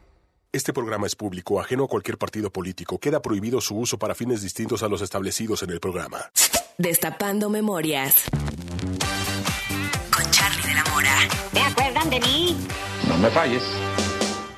Este 0.53 0.73
programa 0.73 1.07
es 1.07 1.15
público, 1.15 1.61
ajeno 1.61 1.85
a 1.85 1.87
cualquier 1.87 2.17
partido 2.17 2.51
político. 2.51 2.99
Queda 2.99 3.21
prohibido 3.21 3.61
su 3.61 3.77
uso 3.77 3.97
para 3.97 4.13
fines 4.15 4.41
distintos 4.41 4.83
a 4.83 4.89
los 4.89 5.01
establecidos 5.01 5.63
en 5.63 5.69
el 5.69 5.79
programa. 5.79 6.29
Destapando 6.77 7.49
memorias. 7.49 8.25
Con 10.13 10.29
Charlie 10.29 10.67
de 10.67 10.73
la 10.73 10.83
Mora. 10.91 11.15
¿Te 11.53 11.61
acuerdan 11.61 12.09
de 12.09 12.19
mí? 12.19 12.57
No 13.07 13.17
me 13.19 13.29
falles. 13.29 13.63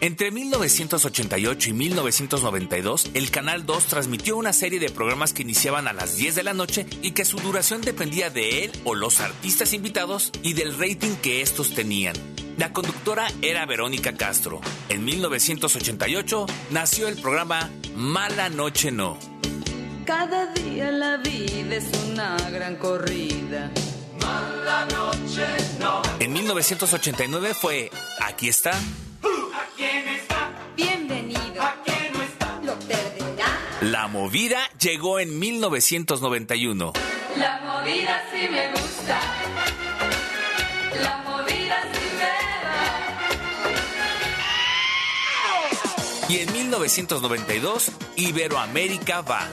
Entre 0.03 0.31
1988 0.31 1.69
y 1.69 1.71
1992, 1.71 3.11
el 3.13 3.31
Canal 3.31 3.65
2 3.65 3.85
transmitió 3.85 4.35
una 4.35 4.51
serie 4.51 4.77
de 4.77 4.89
programas 4.89 5.31
que 5.31 5.43
iniciaban 5.43 5.87
a 5.87 5.93
las 5.93 6.17
10 6.17 6.35
de 6.35 6.43
la 6.43 6.53
noche 6.53 6.85
y 7.01 7.11
que 7.11 7.23
su 7.23 7.37
duración 7.37 7.79
dependía 7.79 8.29
de 8.29 8.65
él 8.65 8.71
o 8.83 8.95
los 8.95 9.21
artistas 9.21 9.71
invitados 9.71 10.33
y 10.41 10.55
del 10.55 10.77
rating 10.77 11.15
que 11.21 11.41
estos 11.41 11.73
tenían. 11.73 12.17
La 12.57 12.73
conductora 12.73 13.27
era 13.41 13.65
Verónica 13.65 14.13
Castro. 14.13 14.59
En 14.89 15.05
1988 15.05 16.47
nació 16.71 17.07
el 17.07 17.15
programa 17.21 17.69
Mala 17.95 18.49
Noche 18.49 18.91
No. 18.91 19.17
Cada 20.05 20.47
día 20.47 20.91
la 20.91 21.15
vida 21.15 21.77
es 21.77 21.89
una 22.11 22.35
gran 22.49 22.75
corrida. 22.75 23.71
Mala 24.19 24.85
noche 24.85 25.45
no. 25.79 26.01
En 26.19 26.33
1989 26.33 27.53
fue 27.53 27.89
Aquí 28.19 28.49
está. 28.49 28.77
La 33.83 34.07
movida 34.07 34.59
llegó 34.79 35.19
en 35.19 35.37
1991. 35.37 36.93
La 37.35 37.59
movida 37.59 38.23
sí 38.31 38.47
me 38.49 38.71
gusta. 38.71 39.19
La 41.01 41.17
movida 41.17 41.81
sí 41.91 41.99
me 46.29 46.33
Y 46.33 46.39
en 46.39 46.53
1992, 46.53 47.91
Iberoamérica 48.15 49.19
va. 49.19 49.41
va. 49.41 49.49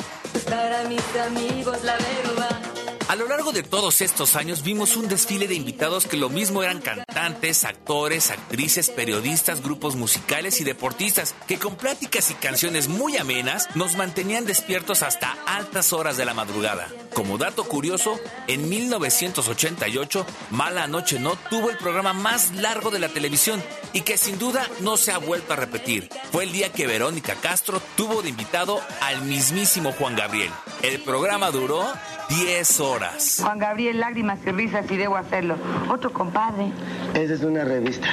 Para 0.48 0.84
mis 0.84 1.02
amigos 1.26 1.82
la 1.82 1.96
verba. 1.96 2.60
A 3.08 3.16
lo 3.16 3.26
largo 3.26 3.50
de 3.50 3.64
todos 3.64 4.00
estos 4.00 4.36
años 4.36 4.62
vimos 4.62 4.96
un 4.96 5.08
desfile 5.08 5.48
de 5.48 5.56
invitados 5.56 6.06
que 6.06 6.16
lo 6.16 6.28
mismo 6.28 6.62
eran 6.62 6.80
cantantes, 6.80 7.09
actores, 7.20 8.30
actrices, 8.30 8.88
periodistas, 8.88 9.62
grupos 9.62 9.94
musicales 9.94 10.60
y 10.60 10.64
deportistas 10.64 11.34
que 11.46 11.58
con 11.58 11.76
pláticas 11.76 12.30
y 12.30 12.34
canciones 12.34 12.88
muy 12.88 13.16
amenas 13.16 13.68
nos 13.74 13.96
mantenían 13.96 14.46
despiertos 14.46 15.02
hasta 15.02 15.36
altas 15.46 15.92
horas 15.92 16.16
de 16.16 16.24
la 16.24 16.34
madrugada. 16.34 16.88
Como 17.14 17.38
dato 17.38 17.64
curioso, 17.64 18.18
en 18.46 18.68
1988 18.68 20.26
Mala 20.50 20.86
Noche 20.86 21.18
No 21.18 21.36
tuvo 21.50 21.70
el 21.70 21.76
programa 21.76 22.12
más 22.12 22.52
largo 22.54 22.90
de 22.90 23.00
la 23.00 23.08
televisión 23.08 23.62
y 23.92 24.02
que 24.02 24.16
sin 24.16 24.38
duda 24.38 24.66
no 24.80 24.96
se 24.96 25.12
ha 25.12 25.18
vuelto 25.18 25.52
a 25.52 25.56
repetir. 25.56 26.08
Fue 26.32 26.44
el 26.44 26.52
día 26.52 26.72
que 26.72 26.86
Verónica 26.86 27.34
Castro 27.34 27.82
tuvo 27.96 28.22
de 28.22 28.30
invitado 28.30 28.80
al 29.02 29.22
mismísimo 29.22 29.92
Juan 29.92 30.16
Gabriel. 30.16 30.50
El 30.82 31.00
programa 31.00 31.50
duró 31.50 31.86
10 32.30 32.80
horas. 32.80 33.38
Juan 33.42 33.58
Gabriel, 33.58 33.98
lágrimas 33.98 34.38
y 34.46 34.52
risas 34.52 34.88
y 34.88 34.96
debo 34.96 35.16
hacerlo. 35.16 35.56
Otro 35.88 36.12
compadre. 36.12 36.70
Esa 37.14 37.34
es 37.34 37.42
una 37.42 37.64
revista. 37.64 38.08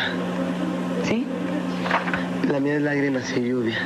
¿Sí? 1.05 1.25
La 2.49 2.59
mía 2.59 2.75
es 2.75 2.81
Lágrimas 2.81 3.31
y 3.35 3.49
Lluvia. 3.49 3.77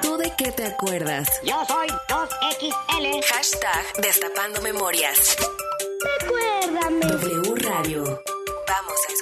¿Tú 0.00 0.16
de 0.16 0.32
qué 0.36 0.52
te 0.52 0.66
acuerdas? 0.66 1.28
Yo 1.44 1.64
soy 1.66 1.88
2XL. 2.08 3.24
Hashtag 3.24 4.02
Destapando 4.02 4.62
Memorias. 4.62 5.36
Recuérdame. 6.20 7.06
W 7.06 7.54
Radio. 7.56 8.04
Vamos 8.04 8.98
a 9.08 9.12
escucharnos. 9.12 9.21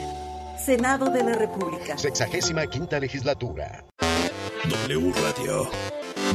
Senado 0.65 1.09
de 1.09 1.23
la 1.23 1.33
República. 1.33 1.97
Sexagésima 1.97 2.67
quinta 2.67 2.99
legislatura. 2.99 3.83
W 4.63 5.11
Radio. 5.13 5.69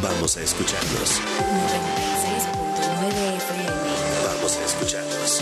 Vamos 0.03 0.37
a 0.37 0.43
escucharnos. 0.43 1.21
96.9 1.21 3.37
FM. 3.37 3.71
Vamos 4.25 4.57
a 4.57 4.65
escucharnos. 4.65 5.41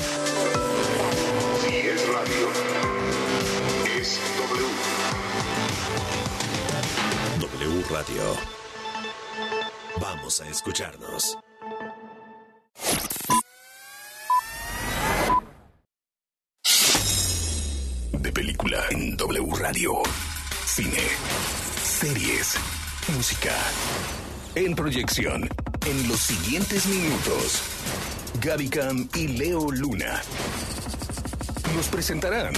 Si 1.63 1.77
es 1.77 2.09
radio, 2.09 2.49
es 3.99 4.21
W. 4.51 4.69
W 7.41 7.83
Radio. 7.91 8.37
Vamos 9.99 10.41
a 10.41 10.49
escucharnos. 10.49 11.39
Radio. 19.65 20.03
Cine, 20.67 21.09
series, 21.83 22.55
música. 23.17 23.55
En 24.55 24.75
proyección, 24.75 25.49
en 25.87 26.07
los 26.07 26.21
siguientes 26.21 26.85
minutos, 26.85 27.63
Gaby 28.43 28.69
Cam 28.69 29.09
y 29.15 29.29
Leo 29.29 29.71
Luna 29.71 30.21
nos 31.75 31.89
presentarán 31.89 32.53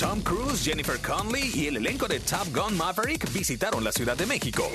Tom 0.00 0.22
Cruise, 0.22 0.64
Jennifer 0.64 0.98
Conley 0.98 1.52
y 1.54 1.66
el 1.66 1.76
elenco 1.76 2.08
de 2.08 2.20
Top 2.20 2.48
Gun 2.54 2.74
Maverick 2.78 3.30
visitaron 3.30 3.84
la 3.84 3.92
Ciudad 3.92 4.16
de 4.16 4.24
México. 4.24 4.70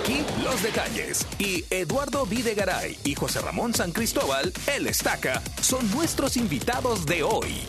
Aquí 0.00 0.24
los 0.42 0.62
detalles. 0.62 1.26
Y 1.38 1.66
Eduardo 1.68 2.24
Videgaray 2.24 2.96
y 3.04 3.14
José 3.14 3.42
Ramón 3.42 3.74
San 3.74 3.92
Cristóbal, 3.92 4.54
el 4.74 4.86
Estaca, 4.86 5.42
son 5.60 5.90
nuestros 5.90 6.38
invitados 6.38 7.04
de 7.04 7.22
hoy. 7.22 7.68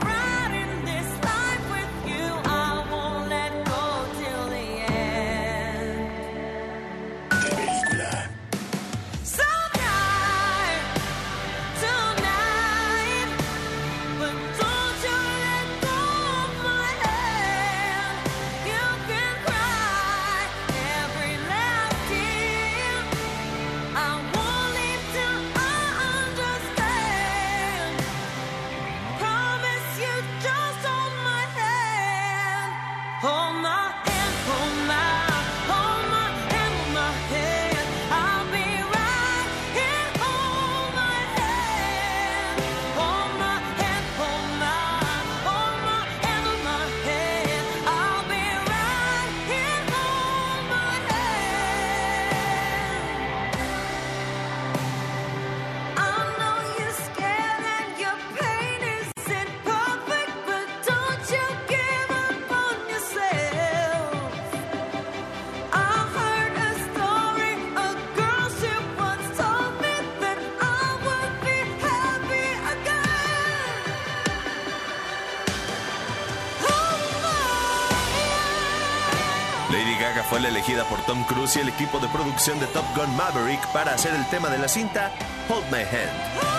fue 80.31 80.39
la 80.39 80.47
elegida 80.47 80.85
por 80.85 81.01
Tom 81.01 81.25
Cruise 81.25 81.57
y 81.57 81.59
el 81.59 81.67
equipo 81.67 81.99
de 81.99 82.07
producción 82.07 82.57
de 82.61 82.65
Top 82.67 82.85
Gun 82.95 83.13
Maverick 83.17 83.67
para 83.73 83.93
hacer 83.93 84.15
el 84.15 84.25
tema 84.27 84.47
de 84.47 84.59
la 84.59 84.69
cinta 84.69 85.11
Hold 85.49 85.69
My 85.69 85.79
Hand. 85.79 86.50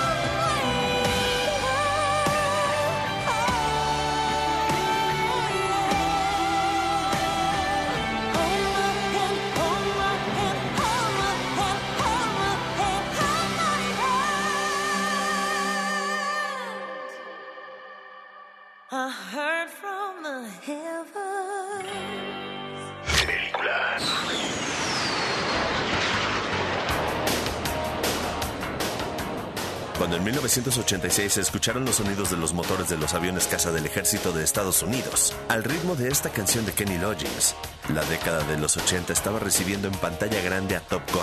1986 30.53 31.33
se 31.33 31.41
escucharon 31.41 31.87
los 31.87 31.97
sonidos 31.97 32.31
de 32.31 32.37
los 32.37 32.53
motores 32.53 32.87
de 32.91 32.99
los 32.99 33.15
aviones 33.15 33.47
caza 33.47 33.73
del 33.73 33.87
ejército 33.87 34.33
de 34.33 34.45
Estados 34.45 34.83
Unidos, 34.83 35.35
al 35.49 35.65
ritmo 35.65 35.97
de 35.97 36.09
esta 36.09 36.29
canción 36.29 36.67
de 36.67 36.73
Kenny 36.73 36.99
Loggins, 36.99 37.55
la 37.89 38.05
década 38.05 38.45
de 38.45 38.59
los 38.59 38.77
80 38.77 39.15
estaba 39.15 39.39
recibiendo 39.39 39.89
en 39.89 39.95
pantalla 39.95 40.43
grande 40.43 40.77
a 40.77 40.81
Top 40.81 41.01
Gun, 41.11 41.23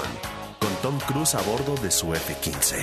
con 0.58 0.76
Tom 0.82 1.00
Cruise 1.06 1.36
a 1.36 1.42
bordo 1.44 1.76
de 1.76 1.92
su 1.92 2.12
F-15. 2.12 2.78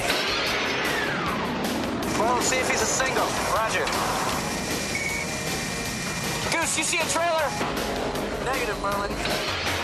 Well, 2.21 2.41
see 2.43 2.59
if 2.61 2.71
he's 2.71 2.81
a 2.81 2.87
single. 2.87 3.27
Roger. 3.53 3.85
Goose, 6.53 6.79
you 6.79 6.85
see 6.85 6.99
trailer? 7.13 7.51
Negative, 8.45 8.81
Merlin. 8.83 9.76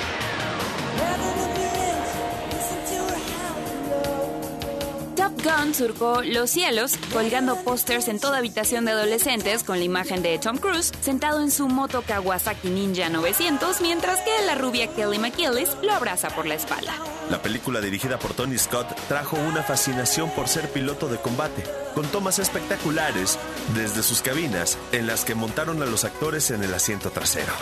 Top 5.42 5.60
Gun 5.60 5.74
surcó 5.74 6.22
los 6.22 6.50
cielos, 6.50 6.96
colgando 7.12 7.56
pósters 7.56 8.08
en 8.08 8.18
toda 8.18 8.38
habitación 8.38 8.84
de 8.84 8.92
adolescentes 8.92 9.62
con 9.62 9.78
la 9.78 9.84
imagen 9.84 10.22
de 10.22 10.38
Tom 10.38 10.56
Cruise 10.56 10.92
sentado 11.00 11.40
en 11.40 11.50
su 11.50 11.68
moto 11.68 12.02
Kawasaki 12.02 12.68
Ninja 12.68 13.08
900, 13.08 13.80
mientras 13.80 14.20
que 14.20 14.30
la 14.46 14.54
rubia 14.54 14.88
Kelly 14.88 15.18
McGillis 15.18 15.76
lo 15.82 15.92
abraza 15.92 16.28
por 16.30 16.46
la 16.46 16.54
espalda. 16.54 16.92
La 17.30 17.40
película 17.40 17.80
dirigida 17.80 18.18
por 18.18 18.34
Tony 18.34 18.58
Scott 18.58 18.94
trajo 19.08 19.36
una 19.36 19.62
fascinación 19.62 20.30
por 20.30 20.48
ser 20.48 20.68
piloto 20.68 21.08
de 21.08 21.18
combate, 21.18 21.64
con 21.94 22.06
tomas 22.06 22.38
espectaculares 22.38 23.38
desde 23.74 24.02
sus 24.02 24.22
cabinas 24.22 24.78
en 24.92 25.06
las 25.06 25.24
que 25.24 25.34
montaron 25.34 25.82
a 25.82 25.86
los 25.86 26.04
actores 26.04 26.50
en 26.50 26.62
el 26.62 26.74
asiento 26.74 27.10
trasero. 27.10 27.52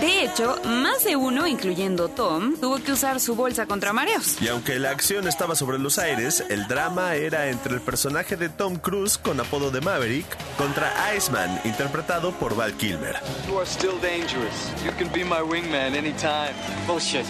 De 0.00 0.24
hecho, 0.24 0.58
más 0.64 1.04
de 1.04 1.16
uno, 1.16 1.46
incluyendo 1.46 2.08
Tom, 2.08 2.56
tuvo 2.60 2.78
que 2.82 2.92
usar 2.92 3.20
su 3.20 3.34
bolsa 3.34 3.66
contra 3.66 3.92
mareos. 3.92 4.40
Y 4.40 4.48
aunque 4.48 4.78
la 4.78 4.90
acción 4.90 5.28
estaba 5.28 5.54
sobre 5.54 5.78
los 5.78 5.98
aires, 5.98 6.44
el 6.48 6.66
drama 6.66 7.14
era 7.14 7.48
entre 7.48 7.74
el 7.74 7.80
personaje 7.80 8.36
de 8.36 8.48
Tom 8.48 8.76
Cruise 8.76 9.18
con 9.18 9.38
apodo 9.40 9.70
de 9.70 9.80
Maverick 9.80 10.26
contra 10.56 10.92
Iceman, 11.14 11.60
interpretado 11.64 12.32
por 12.32 12.56
Val 12.56 12.72
Kilmer. 12.74 13.16
You 13.48 13.58
are 13.58 13.66
still 13.66 13.98
dangerous. 14.00 14.70
You 14.84 14.92
can 14.98 15.12
be 15.12 15.24
my 15.24 15.40
wingman 15.40 15.94
anytime. 15.94 16.54
Bullshit. 16.86 17.26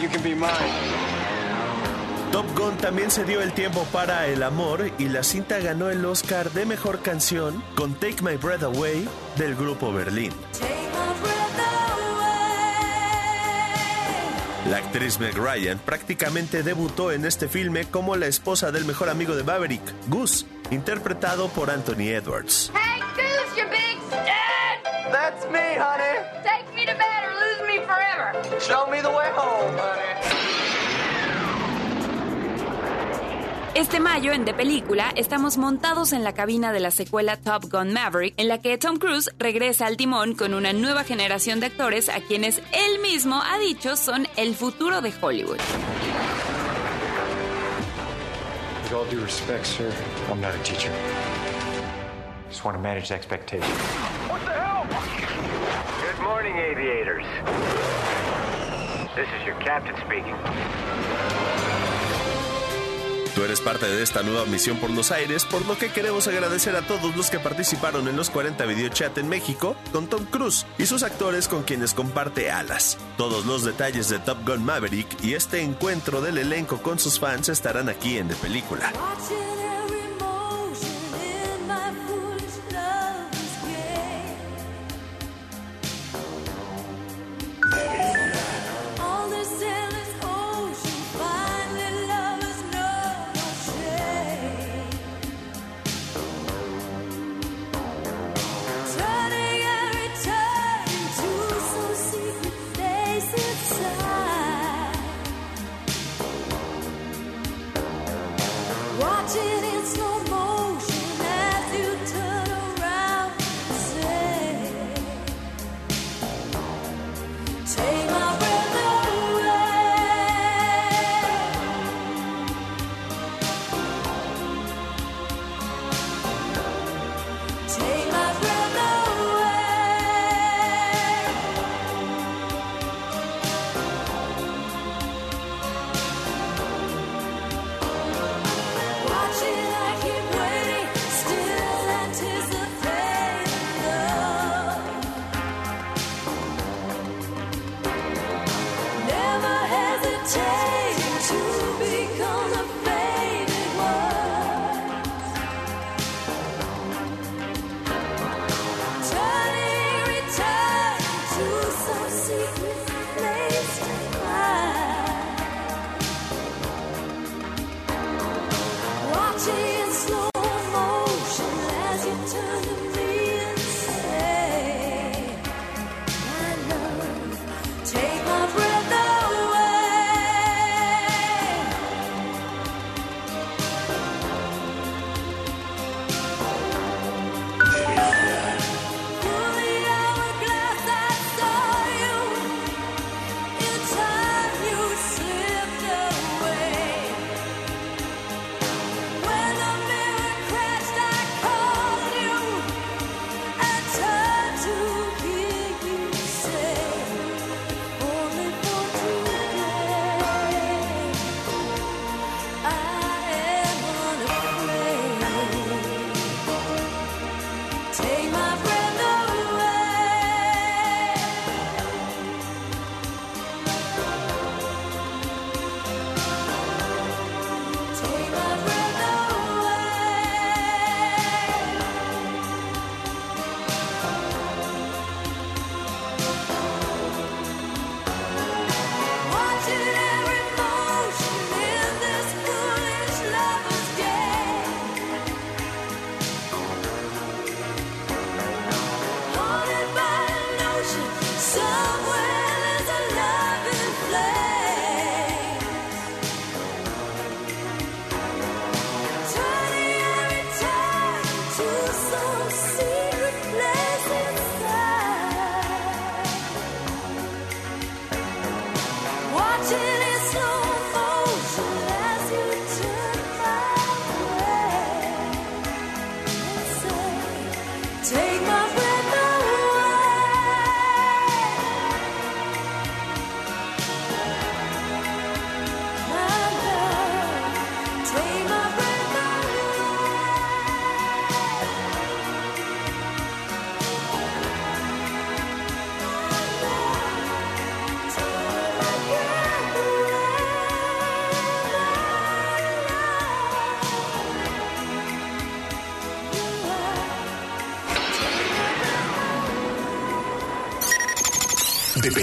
You 0.00 0.08
can 0.08 0.22
be 0.22 0.34
mine. 0.34 1.13
Top 2.34 2.58
Gun 2.58 2.76
también 2.78 3.12
se 3.12 3.22
dio 3.22 3.40
el 3.40 3.52
tiempo 3.52 3.86
para 3.92 4.26
el 4.26 4.42
amor 4.42 4.90
y 4.98 5.08
la 5.08 5.22
cinta 5.22 5.60
ganó 5.60 5.88
el 5.88 6.04
Oscar 6.04 6.50
de 6.50 6.66
Mejor 6.66 7.00
Canción 7.00 7.62
con 7.76 7.94
Take 7.94 8.22
My 8.22 8.34
Breath 8.34 8.64
Away 8.64 9.08
del 9.36 9.54
grupo 9.54 9.92
Berlín. 9.92 10.32
La 14.68 14.78
actriz 14.78 15.20
Meg 15.20 15.36
Ryan 15.36 15.78
prácticamente 15.78 16.64
debutó 16.64 17.12
en 17.12 17.24
este 17.24 17.48
filme 17.48 17.84
como 17.84 18.16
la 18.16 18.26
esposa 18.26 18.72
del 18.72 18.84
mejor 18.84 19.10
amigo 19.10 19.36
de 19.36 19.44
Maverick, 19.44 20.08
Goose, 20.08 20.44
interpretado 20.72 21.46
por 21.50 21.70
Anthony 21.70 22.08
Edwards. 22.08 22.72
Hey, 22.74 23.00
Goose, 23.14 23.62
you 23.62 23.70
big 23.70 24.00
stud! 24.08 25.12
That's 25.12 25.48
me, 25.52 25.76
honey. 25.78 26.18
Take 26.42 26.74
me 26.74 26.84
to 26.84 26.98
bed 26.98 27.28
or 27.28 27.34
lose 27.38 27.62
me 27.68 27.86
forever. 27.86 28.58
Show 28.58 28.90
me 28.90 29.00
the 29.00 29.10
way 29.10 29.30
home, 29.36 29.78
honey. 29.78 30.53
Este 33.74 33.98
mayo, 33.98 34.30
en 34.30 34.44
The 34.44 34.54
Película, 34.54 35.12
estamos 35.16 35.58
montados 35.58 36.12
en 36.12 36.22
la 36.22 36.32
cabina 36.32 36.72
de 36.72 36.78
la 36.78 36.92
secuela 36.92 37.36
Top 37.36 37.64
Gun 37.72 37.92
Maverick, 37.92 38.34
en 38.36 38.46
la 38.46 38.60
que 38.60 38.78
Tom 38.78 38.98
Cruise 38.98 39.30
regresa 39.36 39.86
al 39.86 39.96
timón 39.96 40.34
con 40.34 40.54
una 40.54 40.72
nueva 40.72 41.02
generación 41.02 41.58
de 41.58 41.66
actores 41.66 42.08
a 42.08 42.20
quienes 42.20 42.58
él 42.72 43.00
mismo 43.02 43.42
ha 43.42 43.58
dicho 43.58 43.96
son 43.96 44.28
el 44.36 44.54
futuro 44.54 45.00
de 45.00 45.12
Hollywood. 45.20 45.58
With 48.84 48.92
all 48.92 49.10
due 49.10 49.20
respect, 49.20 49.66
sir, 49.66 49.92
I'm 50.30 50.40
not 50.40 50.54
a 50.54 50.62
teacher. 50.62 50.92
Just 52.50 52.64
want 52.64 52.76
to 52.76 52.80
manage 52.80 53.10
expectations. 53.10 53.66
What 54.28 54.40
the 54.44 54.52
hell? 54.52 54.86
Good 54.86 56.22
morning, 56.22 56.56
aviators. 56.58 57.26
This 59.16 59.26
is 59.40 59.44
your 59.44 59.56
captain 59.56 59.96
speaking. 60.06 60.36
Tú 63.34 63.42
eres 63.42 63.60
parte 63.60 63.86
de 63.86 64.00
esta 64.02 64.22
nueva 64.22 64.44
misión 64.44 64.78
por 64.78 64.90
los 64.90 65.10
aires, 65.10 65.44
por 65.44 65.66
lo 65.66 65.76
que 65.76 65.90
queremos 65.90 66.28
agradecer 66.28 66.76
a 66.76 66.86
todos 66.86 67.16
los 67.16 67.30
que 67.30 67.40
participaron 67.40 68.06
en 68.06 68.16
los 68.16 68.30
40 68.30 68.64
videochat 68.64 69.18
en 69.18 69.28
México 69.28 69.74
con 69.92 70.06
Tom 70.06 70.24
Cruise 70.26 70.66
y 70.78 70.86
sus 70.86 71.02
actores 71.02 71.48
con 71.48 71.64
quienes 71.64 71.94
comparte 71.94 72.52
alas. 72.52 72.96
Todos 73.16 73.44
los 73.44 73.64
detalles 73.64 74.08
de 74.08 74.20
Top 74.20 74.38
Gun 74.46 74.64
Maverick 74.64 75.24
y 75.24 75.34
este 75.34 75.62
encuentro 75.62 76.20
del 76.20 76.38
elenco 76.38 76.80
con 76.80 77.00
sus 77.00 77.18
fans 77.18 77.48
estarán 77.48 77.88
aquí 77.88 78.18
en 78.18 78.28
De 78.28 78.36
Película. 78.36 78.92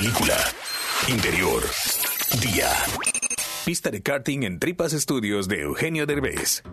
Película. 0.02 0.36
Interior. 1.10 1.64
Día. 2.41 2.72
Pista 3.64 3.91
de 3.91 4.02
karting 4.02 4.41
en 4.41 4.58
Tripas 4.60 4.93
Estudios 4.93 5.47
de 5.47 5.62
Eugenio 5.62 6.08
Derbez. 6.08 6.64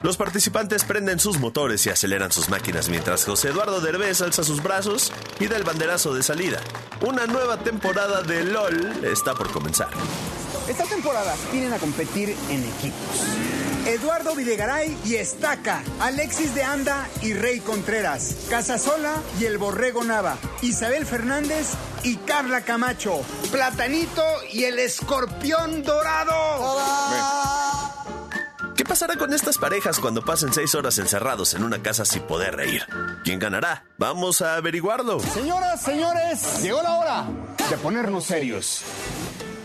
Los 0.00 0.16
participantes 0.16 0.82
prenden 0.82 1.20
sus 1.20 1.38
motores 1.38 1.86
y 1.86 1.90
aceleran 1.90 2.32
sus 2.32 2.48
máquinas 2.48 2.88
mientras 2.88 3.24
José 3.24 3.50
Eduardo 3.50 3.80
Derbez 3.80 4.20
alza 4.20 4.42
sus 4.42 4.64
brazos 4.64 5.12
y 5.38 5.46
da 5.46 5.58
el 5.58 5.62
banderazo 5.62 6.12
de 6.12 6.24
salida. 6.24 6.58
Una 7.06 7.24
nueva 7.26 7.56
temporada 7.58 8.20
de 8.22 8.42
LOL 8.42 9.04
está 9.04 9.32
por 9.34 9.52
comenzar. 9.52 9.90
Esta 10.68 10.82
temporada 10.82 11.36
vienen 11.52 11.72
a 11.72 11.78
competir 11.78 12.34
en 12.50 12.64
equipos. 12.64 13.61
Eduardo 13.86 14.36
Videgaray 14.36 14.96
y 15.04 15.16
Estaca, 15.16 15.82
Alexis 16.00 16.54
de 16.54 16.62
Anda 16.62 17.08
y 17.20 17.32
Rey 17.34 17.58
Contreras, 17.58 18.46
Casasola 18.48 19.20
y 19.40 19.44
el 19.44 19.58
Borrego 19.58 20.04
Nava, 20.04 20.36
Isabel 20.60 21.04
Fernández 21.04 21.66
y 22.04 22.16
Carla 22.18 22.60
Camacho, 22.60 23.22
Platanito 23.50 24.22
y 24.52 24.64
el 24.64 24.78
Escorpión 24.78 25.82
Dorado. 25.82 26.78
¿Qué 28.76 28.84
pasará 28.84 29.16
con 29.16 29.34
estas 29.34 29.58
parejas 29.58 29.98
cuando 29.98 30.24
pasen 30.24 30.52
seis 30.52 30.74
horas 30.76 30.98
encerrados 30.98 31.54
en 31.54 31.64
una 31.64 31.82
casa 31.82 32.04
sin 32.04 32.22
poder 32.22 32.54
reír? 32.56 32.86
¿Quién 33.24 33.40
ganará? 33.40 33.84
Vamos 33.98 34.42
a 34.42 34.54
averiguarlo. 34.56 35.18
Señoras, 35.20 35.82
señores, 35.82 36.62
llegó 36.62 36.82
la 36.82 36.94
hora 36.94 37.26
de 37.68 37.76
ponernos 37.78 38.24
serios. 38.24 38.82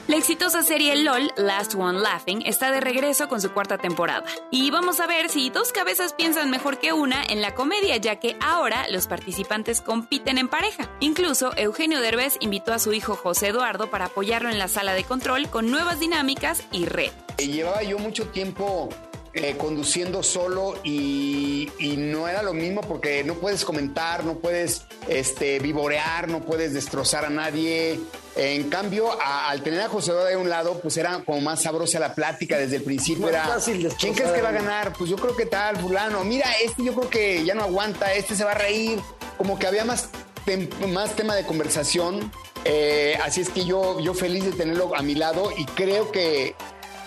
La 0.08 0.16
exitosa 0.16 0.64
serie 0.64 0.96
LOL, 1.04 1.34
Last 1.36 1.76
One 1.76 2.00
Laughing, 2.00 2.42
está 2.46 2.72
de 2.72 2.80
regreso 2.80 3.28
con 3.28 3.42
su 3.42 3.52
cuarta 3.52 3.78
temporada. 3.78 4.24
Y 4.52 4.72
vamos 4.72 5.02
a 5.02 5.06
ver 5.06 5.28
si 5.28 5.50
dos 5.50 5.74
cabezas 5.74 6.14
piensan 6.14 6.50
mejor 6.50 6.80
que 6.80 6.94
una 6.94 7.22
en 7.26 7.42
la 7.42 7.54
comedia, 7.54 7.98
ya 7.98 8.16
que 8.16 8.38
ahora 8.40 8.88
los 8.90 9.06
participantes 9.08 9.82
compiten 9.82 10.38
en 10.38 10.48
pareja. 10.48 10.90
Incluso 11.02 11.52
Eugenio 11.58 12.00
Derbez 12.00 12.38
invitó 12.40 12.72
a 12.72 12.80
su 12.80 12.94
hijo 12.94 13.18
José 13.18 13.50
Eduardo 13.50 13.90
para 13.90 14.06
apoyarlo 14.06 14.50
en 14.50 14.60
la 14.60 14.70
sala 14.70 14.94
de 14.94 15.04
control 15.04 15.50
con 15.50 15.70
nuevas 15.70 16.00
dinámicas 16.00 16.64
y 16.72 16.86
red. 16.86 17.12
Llevaba 17.38 17.84
yo 17.84 18.00
mucho 18.00 18.30
tiempo 18.30 18.88
eh, 19.34 19.56
conduciendo 19.58 20.24
solo 20.24 20.76
y, 20.84 21.70
y 21.80 21.98
no 21.98 22.28
era 22.28 22.42
lo 22.44 22.54
mismo 22.54 22.82
porque 22.82 23.24
no 23.24 23.36
puedes 23.36 23.64
comentar, 23.66 24.24
no 24.24 24.36
puedes 24.36 24.84
este, 25.08 25.60
vivorear, 25.60 26.28
no 26.30 26.42
puedes 26.42 26.74
destrozar 26.74 27.26
a 27.26 27.30
nadie. 27.30 28.00
En 28.36 28.70
cambio, 28.70 29.12
a- 29.22 29.50
al 29.50 29.62
tener 29.64 29.82
a 29.82 29.90
José 29.90 30.14
de 30.14 30.36
un 30.38 30.50
lado, 30.50 30.80
pues 30.80 30.98
era 30.98 31.20
como 31.26 31.42
más 31.42 31.64
sabrosa 31.64 32.00
la 32.00 32.14
plática 32.16 32.58
desde 32.58 32.78
el 32.78 32.84
principio. 32.84 33.28
Era, 33.30 33.46
fácil 33.46 33.88
¿quién 34.00 34.14
crees 34.14 34.32
que 34.32 34.42
va 34.42 34.50
a 34.50 34.54
ganar? 34.54 34.94
Pues 34.98 35.10
yo 35.10 35.16
creo 35.18 35.36
que 35.36 35.46
tal, 35.46 35.78
fulano. 35.78 36.24
Mira, 36.24 36.52
este 36.64 36.84
yo 36.84 36.94
creo 36.94 37.10
que 37.10 37.44
ya 37.46 37.56
no 37.56 37.64
aguanta, 37.64 38.14
este 38.14 38.36
se 38.36 38.44
va 38.44 38.52
a 38.52 38.56
reír. 38.56 39.00
Como 39.38 39.58
que 39.60 39.68
había 39.68 39.86
más, 39.86 40.10
tem- 40.46 40.70
más 40.88 41.16
tema 41.16 41.36
de 41.36 41.46
conversación. 41.46 42.32
Eh, 42.66 43.18
así 43.24 43.42
es 43.42 43.50
que 43.50 43.66
yo, 43.66 44.00
yo 44.00 44.14
feliz 44.14 44.44
de 44.44 44.52
tenerlo 44.52 44.94
a 44.96 45.02
mi 45.02 45.16
lado 45.16 45.52
y 45.58 45.64
creo 45.66 46.12
que 46.12 46.54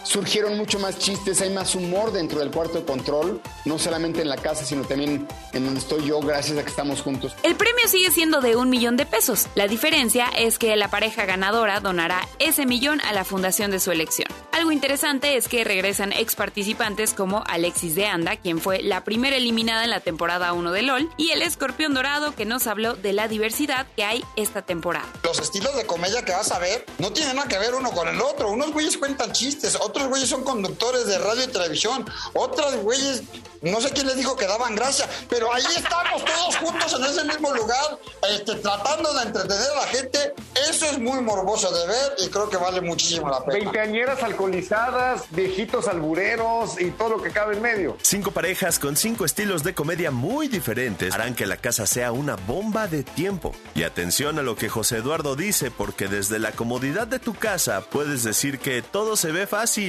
surgieron 0.03 0.57
mucho 0.57 0.79
más 0.79 0.99
chistes, 0.99 1.41
hay 1.41 1.51
más 1.51 1.75
humor 1.75 2.13
dentro 2.13 2.41
del 2.41 2.51
cuarto 2.51 2.79
de 2.79 2.85
control, 2.85 3.41
no 3.65 3.79
solamente 3.79 4.23
en 4.23 4.29
la 4.29 4.37
casa, 4.37 4.65
sino 4.65 4.83
también 4.85 5.27
en 5.53 5.65
donde 5.65 5.81
estoy 5.81 6.05
yo, 6.07 6.21
gracias 6.21 6.59
a 6.59 6.63
que 6.63 6.71
estamos 6.71 7.03
juntos. 7.03 7.35
El 7.43 7.57
premio 7.57 7.87
sigue 7.89 8.11
siendo 8.11 8.41
de 8.41 8.57
un 8.57 8.71
millón 8.71 8.97
de 8.97 9.07
pesos. 9.07 9.47
La 9.55 9.69
diferencia 9.69 10.27
es 10.37 10.59
que 10.59 10.77
la 10.77 10.89
pareja 10.89 11.25
ganadora 11.25 11.81
donará 11.81 12.27
ese 12.39 12.67
millón 12.67 13.01
a 13.03 13.13
la 13.13 13.25
fundación 13.25 13.71
de 13.71 13.81
su 13.81 13.91
elección. 13.91 14.29
Algo 14.53 14.73
interesante 14.73 15.37
es 15.37 15.49
que 15.49 15.65
regresan 15.65 16.13
ex 16.13 16.35
participantes 16.35 17.15
como 17.15 17.45
Alexis 17.47 17.95
de 17.95 18.07
Anda, 18.07 18.37
quien 18.37 18.61
fue 18.61 18.83
la 18.83 19.05
primera 19.05 19.37
eliminada 19.37 19.85
en 19.85 19.91
la 19.91 20.01
temporada 20.01 20.53
1 20.53 20.73
de 20.73 20.83
LOL, 20.83 21.11
y 21.17 21.31
el 21.31 21.43
escorpión 21.43 21.95
dorado 21.95 22.35
que 22.35 22.45
nos 22.45 22.67
habló 22.67 22.95
de 22.95 23.13
la 23.13 23.29
diversidad 23.29 23.87
que 23.97 24.05
hay 24.05 24.25
esta 24.37 24.63
temporada. 24.63 25.07
Los 25.23 25.39
estilos 25.39 25.75
de 25.77 25.87
comedia 25.87 26.25
que 26.25 26.33
vas 26.33 26.51
a 26.53 26.59
ver 26.59 26.85
no 26.99 27.13
tienen 27.13 27.37
nada 27.37 27.49
que 27.49 27.59
ver 27.59 27.75
uno 27.75 27.91
con 27.93 28.09
el 28.09 28.21
otro. 28.21 28.51
Unos 28.51 28.73
güeyes 28.73 28.97
cuentan 28.97 29.33
chistes, 29.33 29.77
otros 29.77 29.90
güeyes 30.09 30.29
son 30.29 30.45
conductores 30.45 31.07
de 31.07 31.19
radio 31.19 31.45
y 31.45 31.49
televisión, 31.49 32.05
otros 32.35 32.77
güeyes, 32.77 33.23
no 33.63 33.81
sé 33.81 33.91
quién 33.91 34.07
les 34.07 34.17
dijo 34.17 34.37
que 34.37 34.47
daban 34.47 34.75
gracia, 34.75 35.09
pero 35.29 35.53
ahí 35.53 35.63
estamos 35.77 36.25
todos 36.25 36.57
juntos 36.57 36.95
en 36.99 37.05
ese 37.05 37.25
mismo 37.25 37.53
lugar, 37.55 37.99
este, 38.31 38.55
tratando 38.57 39.13
de 39.15 39.23
entretener 39.23 39.71
a 39.77 39.81
la 39.81 39.87
gente. 39.89 40.35
Eso 40.69 40.87
es 40.87 40.99
muy 40.99 41.21
morboso 41.21 41.71
de 41.71 41.87
ver 41.87 42.15
y 42.19 42.29
creo 42.29 42.49
que 42.49 42.57
vale 42.57 42.81
muchísimo 42.81 43.29
la 43.29 43.45
pena. 43.45 43.59
Veinteañeras 43.59 44.23
alcoholizadas, 44.23 45.23
viejitos 45.31 45.89
albureros 45.89 46.81
y 46.81 46.91
todo 46.91 47.11
lo 47.11 47.23
que 47.23 47.31
cabe 47.31 47.57
en 47.57 47.63
medio. 47.63 47.97
Cinco 48.03 48.31
parejas 48.31 48.79
con 48.79 48.97
cinco 48.97 49.25
estilos 49.25 49.63
de 49.63 49.75
comedia 49.75 50.11
muy 50.11 50.49
diferentes 50.49 51.15
harán 51.15 51.35
que 51.35 51.47
la 51.47 51.57
casa 51.57 51.87
sea 51.87 52.13
una 52.13 52.37
bomba 52.37 52.89
de 52.89 53.03
tiempo. 53.03 53.55
Y 53.75 53.83
atención 53.83 54.39
a 54.39 54.43
lo 54.43 54.57
que 54.57 54.69
José 54.69 54.99
Eduardo 54.99 55.37
dice, 55.37 55.71
porque 55.71 56.09
desde 56.09 56.39
la 56.39 56.53
comodidad 56.53 57.07
de 57.07 57.19
tu 57.19 57.35
casa 57.35 57.83
puedes 57.83 58.23
decir 58.23 58.59
que 58.59 58.83
todo 58.83 59.17
se 59.17 59.33
ve 59.33 59.47
fácil. 59.47 59.80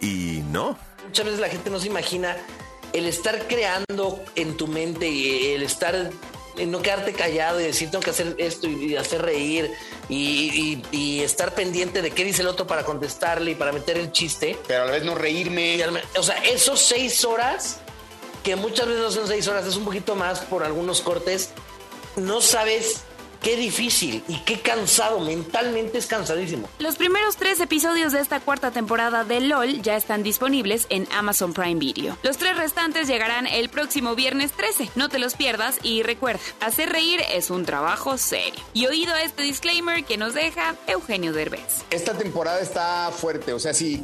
Y 0.00 0.42
no. 0.50 0.78
Muchas 1.06 1.24
veces 1.26 1.40
la 1.40 1.48
gente 1.48 1.70
no 1.70 1.78
se 1.78 1.86
imagina 1.88 2.36
el 2.92 3.06
estar 3.06 3.46
creando 3.46 4.22
en 4.36 4.56
tu 4.56 4.66
mente 4.66 5.08
y 5.08 5.52
el 5.52 5.62
estar 5.62 6.10
en 6.56 6.70
no 6.70 6.80
quedarte 6.82 7.12
callado 7.12 7.60
y 7.60 7.64
decir 7.64 7.90
tengo 7.90 8.02
que 8.04 8.10
hacer 8.10 8.36
esto 8.38 8.68
y, 8.68 8.92
y 8.92 8.96
hacer 8.96 9.22
reír 9.22 9.70
y, 10.08 10.82
y- 10.92 10.96
y 10.96 11.20
estar 11.22 11.52
pendiente 11.54 12.00
de 12.00 12.12
qué 12.12 12.24
dice 12.24 12.42
el 12.42 12.48
otro 12.48 12.66
para 12.68 12.84
contestarle 12.84 13.50
y 13.50 13.54
para 13.56 13.72
meter 13.72 13.98
el 13.98 14.12
chiste. 14.12 14.56
Pero 14.68 14.84
a 14.84 14.86
la 14.86 14.92
vez 14.92 15.02
no 15.04 15.14
reírme. 15.16 15.76
o 16.16 16.22
sea, 16.22 16.36
esos 16.44 16.80
seis 16.80 17.24
horas, 17.24 17.80
que 18.44 18.54
muchas 18.54 18.86
veces 18.86 19.02
no 19.02 19.10
son 19.10 19.26
seis 19.26 19.48
horas, 19.48 19.66
es 19.66 19.74
un 19.76 19.84
poquito 19.84 20.14
más 20.14 20.40
por 20.40 20.62
algunos 20.62 21.00
cortes, 21.00 21.50
no 22.16 22.40
sabes 22.40 23.00
qué 23.44 23.56
difícil 23.56 24.24
y 24.26 24.38
qué 24.38 24.60
cansado, 24.60 25.20
mentalmente 25.20 25.98
es 25.98 26.06
cansadísimo. 26.06 26.66
Los 26.78 26.96
primeros 26.96 27.36
tres 27.36 27.60
episodios 27.60 28.12
de 28.12 28.20
esta 28.20 28.40
cuarta 28.40 28.70
temporada 28.70 29.22
de 29.22 29.40
LOL 29.42 29.82
ya 29.82 29.96
están 29.96 30.22
disponibles 30.22 30.86
en 30.88 31.06
Amazon 31.12 31.52
Prime 31.52 31.78
Video. 31.78 32.16
Los 32.22 32.38
tres 32.38 32.56
restantes 32.56 33.06
llegarán 33.06 33.46
el 33.46 33.68
próximo 33.68 34.14
viernes 34.14 34.52
13. 34.52 34.88
No 34.94 35.10
te 35.10 35.18
los 35.18 35.34
pierdas 35.34 35.76
y 35.82 36.02
recuerda, 36.02 36.40
hacer 36.60 36.88
reír 36.88 37.20
es 37.32 37.50
un 37.50 37.66
trabajo 37.66 38.16
serio. 38.16 38.60
Y 38.72 38.86
oído 38.86 39.12
a 39.12 39.22
este 39.22 39.42
disclaimer 39.42 40.04
que 40.04 40.16
nos 40.16 40.32
deja 40.32 40.74
Eugenio 40.86 41.34
Derbez. 41.34 41.84
Esta 41.90 42.16
temporada 42.16 42.60
está 42.60 43.10
fuerte, 43.10 43.52
o 43.52 43.58
sea, 43.58 43.74
si 43.74 44.02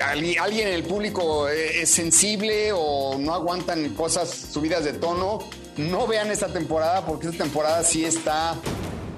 alguien 0.00 0.66
en 0.66 0.74
el 0.74 0.82
público 0.82 1.48
eh, 1.48 1.82
es 1.82 1.90
sensible 1.90 2.72
o 2.74 3.16
no 3.18 3.34
aguantan 3.34 3.94
cosas 3.94 4.30
subidas 4.52 4.84
de 4.84 4.94
tono, 4.94 5.38
no 5.76 6.06
vean 6.06 6.30
esta 6.30 6.48
temporada 6.48 7.04
porque 7.04 7.28
esta 7.28 7.44
temporada 7.44 7.82
sí 7.82 8.04
está 8.04 8.56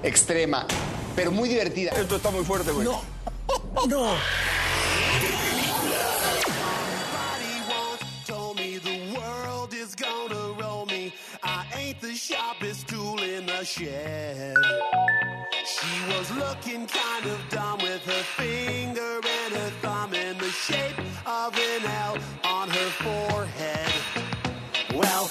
extrema, 0.02 0.66
pero 1.14 1.30
muy 1.30 1.48
divertida. 1.48 1.92
Esto 1.92 2.16
está 2.16 2.30
muy 2.30 2.44
fuerte, 2.44 2.72
güey. 2.72 2.84
No. 2.84 3.02
No. 3.88 4.16
told 8.26 8.56
me 8.56 8.78
the 8.78 9.14
world 9.14 9.74
is 9.74 9.94
gonna 9.94 10.54
roll 10.60 10.86
me. 10.86 11.12
I 11.42 11.66
ain't 11.76 12.00
the 12.00 12.14
sharpest 12.14 12.88
tool 12.88 13.20
in 13.22 13.46
the 13.46 13.64
shed. 13.64 14.54
She 15.64 16.14
was 16.14 16.30
looking 16.32 16.86
kind 16.86 17.26
of 17.26 17.38
dumb 17.50 17.78
with 17.78 18.04
her 18.04 18.22
finger 18.36 19.20
and 19.24 19.54
her 19.54 19.70
thumb 19.80 20.14
in 20.14 20.38
the 20.38 20.50
shape 20.50 20.98
of 21.26 21.56
an 21.56 21.84
L 21.84 22.16
on 22.44 22.68
her 22.68 22.90
forehead. 23.02 23.92
Well, 24.94 25.30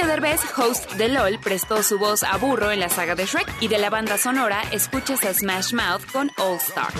Eugenio 0.00 0.16
Derbez, 0.16 0.40
host 0.56 0.92
de 0.92 1.08
LOL, 1.08 1.38
prestó 1.40 1.82
su 1.82 1.98
voz 1.98 2.22
a 2.22 2.38
Burro 2.38 2.70
en 2.70 2.80
la 2.80 2.88
saga 2.88 3.14
de 3.14 3.26
Shrek 3.26 3.46
y 3.60 3.68
de 3.68 3.76
la 3.76 3.90
banda 3.90 4.16
sonora 4.16 4.62
escuchas 4.72 5.22
a 5.24 5.34
Smash 5.34 5.74
Mouth 5.74 6.10
con 6.10 6.30
All 6.38 6.56
Star. 6.56 6.90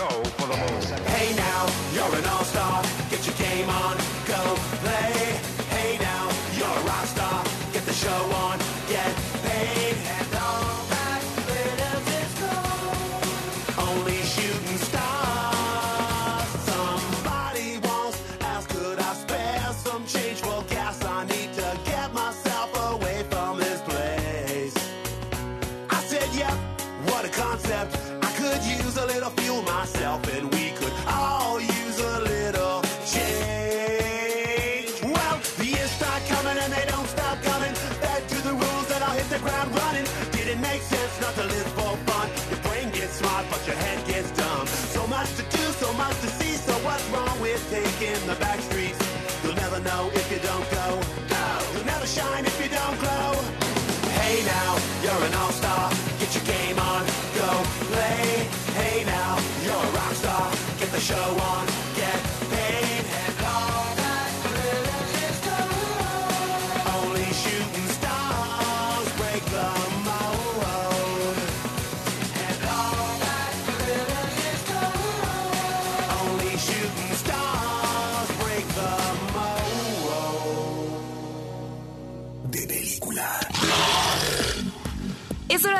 Much 45.20 45.36
to 45.36 45.42
do, 45.54 45.64
so 45.76 45.92
much 45.94 46.18
to 46.22 46.28
see. 46.38 46.54
So 46.56 46.72
what's 46.84 47.06
wrong 47.10 47.38
with 47.40 47.60
taking 47.68 48.26
the 48.26 48.39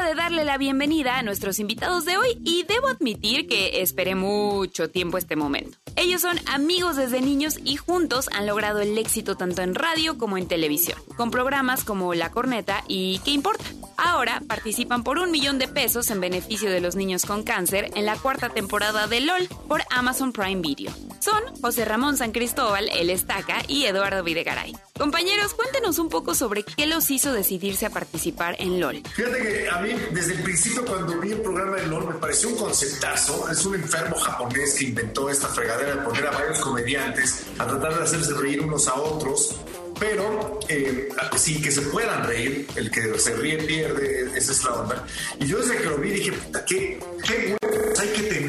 de 0.04 0.14
darle 0.14 0.44
la 0.44 0.56
bienvenida 0.56 1.18
a 1.18 1.22
nuestros 1.22 1.58
invitados 1.58 2.04
de 2.04 2.16
hoy 2.16 2.40
y 2.44 2.59
admitir 2.90 3.46
que 3.46 3.80
esperé 3.80 4.14
mucho 4.14 4.90
tiempo 4.90 5.18
este 5.18 5.36
momento. 5.36 5.78
Ellos 5.96 6.20
son 6.22 6.38
amigos 6.46 6.96
desde 6.96 7.20
niños 7.20 7.58
y 7.64 7.76
juntos 7.76 8.28
han 8.32 8.46
logrado 8.46 8.80
el 8.80 8.96
éxito 8.98 9.36
tanto 9.36 9.62
en 9.62 9.74
radio 9.74 10.18
como 10.18 10.38
en 10.38 10.48
televisión, 10.48 10.98
con 11.16 11.30
programas 11.30 11.84
como 11.84 12.14
La 12.14 12.30
Corneta 12.30 12.84
y 12.88 13.20
¿Qué 13.24 13.32
importa? 13.32 13.64
Ahora 13.96 14.42
participan 14.48 15.04
por 15.04 15.18
un 15.18 15.30
millón 15.30 15.58
de 15.58 15.68
pesos 15.68 16.10
en 16.10 16.20
beneficio 16.20 16.70
de 16.70 16.80
los 16.80 16.96
niños 16.96 17.26
con 17.26 17.42
cáncer 17.42 17.90
en 17.94 18.06
la 18.06 18.16
cuarta 18.16 18.48
temporada 18.48 19.06
de 19.06 19.20
LOL 19.20 19.46
por 19.68 19.82
Amazon 19.90 20.32
Prime 20.32 20.62
Video. 20.62 20.90
Son 21.20 21.42
José 21.60 21.84
Ramón 21.84 22.16
San 22.16 22.32
Cristóbal, 22.32 22.88
El 22.88 23.10
Estaca 23.10 23.62
y 23.68 23.84
Eduardo 23.84 24.24
Videgaray. 24.24 24.74
Compañeros, 24.96 25.54
cuéntenos 25.54 25.98
un 25.98 26.08
poco 26.08 26.34
sobre 26.34 26.62
qué 26.62 26.86
los 26.86 27.10
hizo 27.10 27.32
decidirse 27.32 27.86
a 27.86 27.90
participar 27.90 28.56
en 28.58 28.80
LOL. 28.80 29.02
Fíjate 29.14 29.42
que 29.42 29.68
a 29.70 29.80
mí, 29.80 29.92
desde 30.12 30.34
el 30.34 30.42
principio, 30.42 30.84
cuando 30.84 31.18
vi 31.20 31.32
el 31.32 31.40
programa 31.40 31.76
de 31.76 31.86
LOL, 31.86 32.06
me 32.06 32.14
pareció 32.14 32.50
un 32.50 32.56
Es 32.82 33.66
un 33.66 33.74
enfermo 33.74 34.16
japonés 34.16 34.74
que 34.74 34.86
inventó 34.86 35.28
esta 35.28 35.48
fregadera 35.48 35.96
de 35.96 36.02
poner 36.02 36.26
a 36.26 36.30
varios 36.30 36.58
comediantes 36.60 37.42
a 37.58 37.66
tratar 37.66 37.94
de 37.98 38.04
hacerse 38.04 38.32
reír 38.32 38.62
unos 38.62 38.88
a 38.88 38.94
otros, 38.94 39.54
pero 39.98 40.58
eh, 40.66 41.10
sin 41.36 41.60
que 41.60 41.70
se 41.70 41.82
puedan 41.82 42.24
reír. 42.24 42.66
El 42.76 42.90
que 42.90 43.18
se 43.18 43.36
ríe 43.36 43.58
pierde, 43.58 44.30
esa 44.34 44.52
es 44.52 44.64
la 44.64 44.70
onda. 44.72 45.06
Y 45.38 45.46
yo 45.46 45.58
desde 45.58 45.76
que 45.76 45.84
lo 45.84 45.98
vi 45.98 46.10
dije, 46.10 46.32
puta, 46.32 46.64
qué, 46.64 46.98
qué 47.26 47.56
huevos 47.62 47.98
hay 47.98 48.08
que 48.08 48.22
tener 48.22 48.39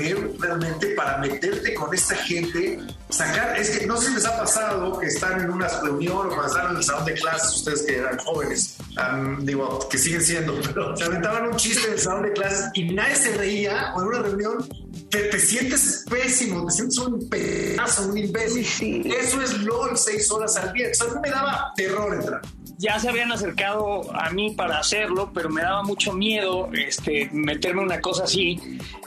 para 0.95 1.17
meterte 1.17 1.73
con 1.73 1.93
esta 1.93 2.15
gente. 2.15 2.79
Sacar, 3.09 3.57
es 3.59 3.77
que 3.77 3.85
no 3.85 3.97
sé 3.97 4.07
si 4.07 4.13
les 4.15 4.25
ha 4.25 4.37
pasado 4.37 4.97
que 4.99 5.07
están 5.07 5.41
en 5.41 5.49
una 5.49 5.67
reunión 5.67 6.27
o 6.31 6.35
pasaron 6.35 6.71
en 6.71 6.77
el 6.77 6.83
salón 6.83 7.05
de 7.05 7.13
clases, 7.13 7.55
ustedes 7.57 7.81
que 7.83 7.97
eran 7.97 8.17
jóvenes, 8.19 8.77
am, 8.97 9.45
digo, 9.45 9.79
que 9.89 9.97
siguen 9.97 10.21
siendo, 10.21 10.53
pero 10.73 10.95
se 10.95 11.03
aventaban 11.03 11.47
un 11.47 11.55
chiste 11.55 11.87
en 11.87 11.93
el 11.93 11.99
salón 11.99 12.23
de 12.23 12.33
clases 12.33 12.69
y 12.73 12.93
nadie 12.93 13.15
se 13.15 13.35
reía, 13.35 13.93
o 13.95 14.01
en 14.01 14.07
una 14.07 14.19
reunión 14.19 14.67
te, 15.11 15.19
te 15.23 15.39
sientes 15.39 16.05
pésimo, 16.09 16.65
te 16.65 16.73
sientes 16.73 16.97
un 16.97 17.29
pedazo, 17.29 18.07
un 18.07 18.17
imbécil. 18.17 19.11
Eso 19.11 19.41
es 19.41 19.57
LOL 19.59 19.97
seis 19.97 20.31
horas 20.31 20.55
al 20.55 20.73
día. 20.73 20.87
O 20.91 20.95
sea, 20.95 21.07
a 21.07 21.13
mí 21.15 21.19
me 21.21 21.29
daba 21.29 21.73
terror 21.75 22.13
entrar. 22.15 22.41
ya 22.77 22.97
se 22.99 23.09
habían 23.09 23.31
acercado 23.31 24.09
a 24.15 24.29
mí 24.31 24.55
para 24.55 24.79
hacerlo, 24.79 25.31
pero 25.33 25.49
me 25.49 25.61
daba 25.61 25.83
mucho 25.83 26.13
miedo 26.13 26.69
este, 26.73 27.29
meterme 27.33 27.81
una 27.83 27.99
cosa 27.99 28.23
así. 28.23 28.59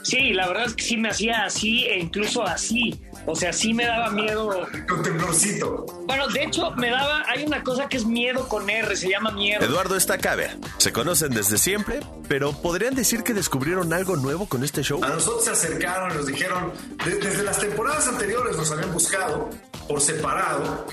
Sí, 0.03 0.31
la 0.33 0.47
verdad 0.47 0.67
es 0.67 0.75
que 0.75 0.83
sí 0.83 0.97
me 0.97 1.09
hacía 1.09 1.43
así 1.45 1.85
e 1.85 1.99
incluso 1.99 2.43
así. 2.43 3.01
O 3.27 3.35
sea, 3.35 3.51
sí 3.51 3.73
me 3.73 3.85
daba 3.85 4.11
miedo. 4.11 4.67
Con 4.87 5.01
temblorcito. 5.01 5.85
Bueno, 6.05 6.27
de 6.27 6.43
hecho, 6.43 6.69
me 6.71 6.91
daba. 6.91 7.23
Hay 7.27 7.43
una 7.43 7.63
cosa 7.63 7.89
que 7.89 7.97
es 7.97 8.05
miedo 8.05 8.47
con 8.47 8.69
R, 8.69 8.95
se 8.95 9.09
llama 9.09 9.31
miedo. 9.31 9.65
Eduardo 9.65 9.95
Estacabe. 9.95 10.51
Se 10.77 10.93
conocen 10.93 11.31
desde 11.31 11.57
siempre, 11.57 12.01
pero 12.27 12.51
¿podrían 12.53 12.93
decir 12.93 13.23
que 13.23 13.33
descubrieron 13.33 13.91
algo 13.93 14.15
nuevo 14.15 14.47
con 14.47 14.63
este 14.63 14.83
show? 14.83 15.03
A 15.03 15.09
nosotros 15.09 15.45
se 15.45 15.51
acercaron 15.51 15.94
y 16.11 16.17
nos 16.17 16.25
dijeron, 16.27 16.71
de- 17.05 17.15
desde 17.17 17.43
las 17.43 17.59
temporadas 17.59 18.07
anteriores 18.07 18.55
nos 18.57 18.71
habían 18.71 18.91
buscado 18.93 19.49
por 19.87 20.01
separado 20.01 20.85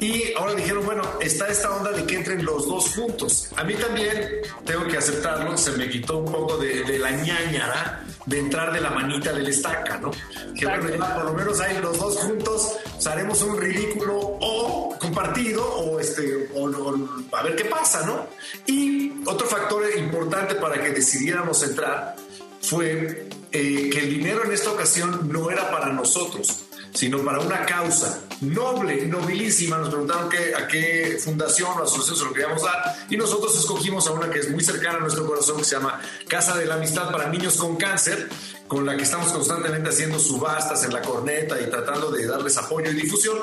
y 0.00 0.32
ahora 0.36 0.54
dijeron, 0.54 0.84
bueno, 0.84 1.02
está 1.20 1.46
esta 1.48 1.70
onda 1.70 1.92
de 1.92 2.04
que 2.04 2.16
entren 2.16 2.44
los 2.44 2.66
dos 2.66 2.88
juntos. 2.96 3.48
A 3.56 3.62
mí 3.62 3.74
también, 3.74 4.28
tengo 4.66 4.84
que 4.88 4.96
aceptarlo, 4.98 5.56
se 5.56 5.70
me 5.72 5.88
quitó 5.88 6.18
un 6.18 6.32
poco 6.32 6.56
de, 6.58 6.82
de 6.82 6.98
la 6.98 7.12
ñañara 7.12 8.04
de 8.26 8.38
entrar 8.40 8.72
de 8.72 8.80
la 8.80 8.90
manita 8.90 9.32
del 9.32 9.46
estaca, 9.48 9.98
¿no? 9.98 10.10
Que 10.58 10.66
bueno, 10.66 10.88
ya 10.90 11.14
por 11.14 11.24
lo 11.26 11.32
menos 11.34 11.60
ahí 11.60 11.78
los 11.80 11.98
dos 11.98 12.16
juntos 12.18 12.72
pues, 12.92 13.06
haremos 13.06 13.42
un 13.42 13.56
ridículo 13.60 14.16
o 14.18 14.96
compartido 14.98 15.64
o 15.64 16.00
este 16.00 16.48
o, 16.54 16.64
o- 16.66 17.08
a 17.36 17.42
ver 17.44 17.54
qué 17.56 17.64
pasa, 17.66 18.04
¿no? 18.04 18.26
Y 18.66 19.22
otro 19.26 19.46
factor 19.46 19.84
importante 19.96 20.56
para 20.56 20.82
que 20.82 20.90
decidiéramos 20.90 21.62
entrar 21.62 22.16
fue 22.60 23.28
eh, 23.52 23.90
que 23.90 23.98
el 24.00 24.10
dinero 24.10 24.44
en 24.44 24.52
esta 24.52 24.70
ocasión 24.70 25.28
no 25.30 25.50
era 25.50 25.70
para 25.70 25.92
nosotros, 25.92 26.64
sino 26.94 27.22
para 27.22 27.40
una 27.40 27.64
causa 27.66 28.24
noble, 28.42 29.06
nobilísima. 29.06 29.78
Nos 29.78 29.88
preguntaron 29.88 30.28
a 30.56 30.66
qué 30.68 31.18
fundación 31.22 31.70
o 31.78 31.82
asociación 31.82 32.16
se 32.16 32.24
lo 32.24 32.32
queríamos 32.32 32.62
dar 32.62 33.06
y 33.08 33.16
nosotros 33.16 33.56
escogimos 33.56 34.06
a 34.06 34.12
una 34.12 34.30
que 34.30 34.40
es 34.40 34.50
muy 34.50 34.62
cercana 34.62 34.98
a 34.98 35.00
nuestro 35.00 35.26
corazón, 35.26 35.58
que 35.58 35.64
se 35.64 35.76
llama 35.76 36.00
Casa 36.28 36.56
de 36.56 36.66
la 36.66 36.74
Amistad 36.74 37.10
para 37.10 37.28
Niños 37.28 37.56
con 37.56 37.76
Cáncer, 37.76 38.28
con 38.68 38.86
la 38.86 38.96
que 38.96 39.02
estamos 39.02 39.32
constantemente 39.32 39.90
haciendo 39.90 40.18
subastas 40.18 40.84
en 40.84 40.92
la 40.92 41.02
corneta 41.02 41.60
y 41.60 41.68
tratando 41.68 42.10
de 42.10 42.26
darles 42.26 42.56
apoyo 42.56 42.90
y 42.90 42.94
difusión. 42.94 43.38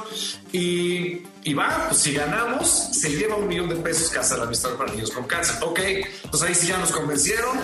Y, 0.51 1.21
y 1.43 1.53
va, 1.53 1.85
pues 1.89 2.01
si 2.01 2.13
ganamos, 2.13 2.67
se 2.67 3.09
lleva 3.11 3.35
un 3.35 3.47
millón 3.47 3.69
de 3.69 3.75
pesos 3.75 4.09
Casa 4.09 4.35
de 4.35 4.41
la 4.41 4.47
Amistad 4.47 4.71
para 4.71 4.91
Niños 4.91 5.11
con 5.11 5.25
Cáncer. 5.25 5.55
Ok, 5.61 5.79
pues 6.31 6.43
ahí 6.43 6.55
sí 6.55 6.67
ya 6.67 6.77
nos 6.77 6.91
convencieron 6.91 7.59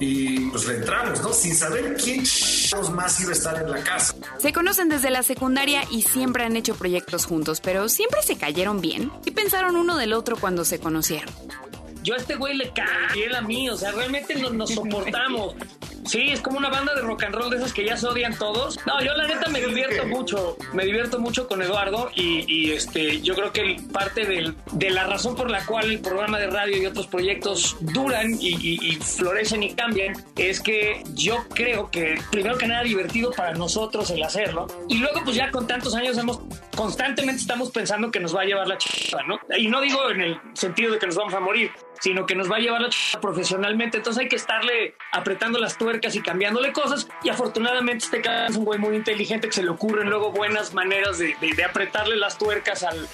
y 0.00 0.50
pues 0.50 0.66
le 0.66 0.76
entramos, 0.76 1.20
¿no? 1.22 1.32
Sin 1.32 1.54
saber 1.54 1.96
quién 1.96 2.24
más 2.92 3.20
iba 3.20 3.30
a 3.30 3.32
estar 3.32 3.62
en 3.62 3.70
la 3.70 3.82
casa. 3.82 4.14
Se 4.38 4.52
conocen 4.52 4.88
desde 4.88 5.10
la 5.10 5.22
secundaria 5.22 5.82
y 5.90 6.02
siempre 6.02 6.44
han 6.44 6.56
hecho 6.56 6.73
proyectos 6.76 7.26
juntos, 7.26 7.60
pero 7.60 7.88
siempre 7.88 8.22
se 8.22 8.36
cayeron 8.36 8.80
bien. 8.80 9.10
¿Qué 9.24 9.32
pensaron 9.32 9.76
uno 9.76 9.96
del 9.96 10.12
otro 10.12 10.36
cuando 10.36 10.64
se 10.64 10.78
conocieron? 10.78 11.32
Yo 12.02 12.14
a 12.14 12.18
este 12.18 12.34
güey 12.34 12.56
le 12.56 12.70
cae 12.72 13.16
y 13.16 13.22
él 13.22 13.34
a 13.34 13.40
mí, 13.40 13.68
o 13.70 13.76
sea, 13.76 13.92
realmente 13.92 14.34
nos, 14.34 14.52
nos 14.52 14.70
soportamos. 14.74 15.54
Sí, 16.06 16.30
es 16.30 16.40
como 16.40 16.58
una 16.58 16.68
banda 16.70 16.94
de 16.94 17.00
rock 17.02 17.24
and 17.24 17.34
roll 17.34 17.50
de 17.50 17.56
esas 17.56 17.72
que 17.72 17.84
ya 17.84 17.96
se 17.96 18.06
odian 18.06 18.36
todos. 18.38 18.78
No, 18.86 19.02
yo 19.02 19.14
la 19.14 19.26
neta 19.26 19.48
me 19.50 19.60
divierto 19.60 20.06
mucho, 20.06 20.56
me 20.72 20.84
divierto 20.84 21.18
mucho 21.18 21.46
con 21.48 21.62
Eduardo 21.62 22.10
y, 22.14 22.44
y, 22.46 22.72
este, 22.72 23.20
yo 23.22 23.34
creo 23.34 23.52
que 23.52 23.76
parte 23.92 24.24
del- 24.26 24.54
de 24.72 24.90
la 24.90 25.04
razón 25.04 25.34
por 25.34 25.50
la 25.50 25.64
cual 25.64 25.90
el 25.90 26.00
programa 26.00 26.38
de 26.38 26.48
radio 26.48 26.76
y 26.76 26.86
otros 26.86 27.06
proyectos 27.06 27.76
duran 27.80 28.32
y, 28.40 28.48
y- 28.50 28.78
y 28.88 28.96
florecen 28.96 29.62
y 29.62 29.74
cambian 29.74 30.14
es 30.36 30.60
que 30.60 31.02
yo 31.14 31.44
creo 31.54 31.90
que 31.90 32.16
primero 32.30 32.56
que 32.58 32.66
nada 32.66 32.82
divertido 32.82 33.30
para 33.32 33.52
nosotros 33.54 34.10
el 34.10 34.22
hacerlo 34.22 34.66
y 34.88 34.98
luego 34.98 35.20
pues 35.24 35.36
ya 35.36 35.50
con 35.50 35.66
tantos 35.66 35.94
años 35.94 36.16
hemos 36.18 36.40
constantemente 36.76 37.40
estamos 37.40 37.70
pensando 37.70 38.10
que 38.10 38.20
nos 38.20 38.34
va 38.36 38.42
a 38.42 38.44
llevar 38.44 38.66
la 38.68 38.76
chiva, 38.78 39.22
¿no? 39.22 39.38
Y 39.56 39.68
no 39.68 39.80
digo 39.80 40.10
en 40.10 40.20
el 40.20 40.40
sentido 40.54 40.92
de 40.92 40.98
que 40.98 41.06
nos 41.06 41.16
vamos 41.16 41.34
a 41.34 41.40
morir, 41.40 41.70
sino 42.00 42.26
que 42.26 42.34
nos 42.34 42.50
va 42.50 42.56
a 42.56 42.60
llevar 42.60 42.80
la 42.80 42.88
chiva 42.90 43.20
profesionalmente. 43.20 43.98
Entonces 43.98 44.22
hay 44.22 44.28
que 44.28 44.36
estarle 44.36 44.94
apretando 45.12 45.58
las 45.58 45.76
tuercas 45.78 46.14
y 46.14 46.20
cambiándole 46.20 46.72
cosas. 46.72 47.08
Y 47.22 47.28
afortunadamente 47.28 48.04
este 48.04 48.20
caso 48.20 48.52
es 48.52 48.56
un 48.56 48.64
güey 48.64 48.78
muy 48.78 48.96
inteligente 48.96 49.48
que 49.48 49.54
se 49.54 49.62
le 49.62 49.70
ocurren 49.70 50.08
luego 50.08 50.30
buenas 50.32 50.74
maneras 50.74 51.18
de, 51.18 51.34
de- 51.40 51.64
apretarle 51.64 52.16
las 52.16 52.36
tuercas 52.38 52.82
al, 52.82 53.08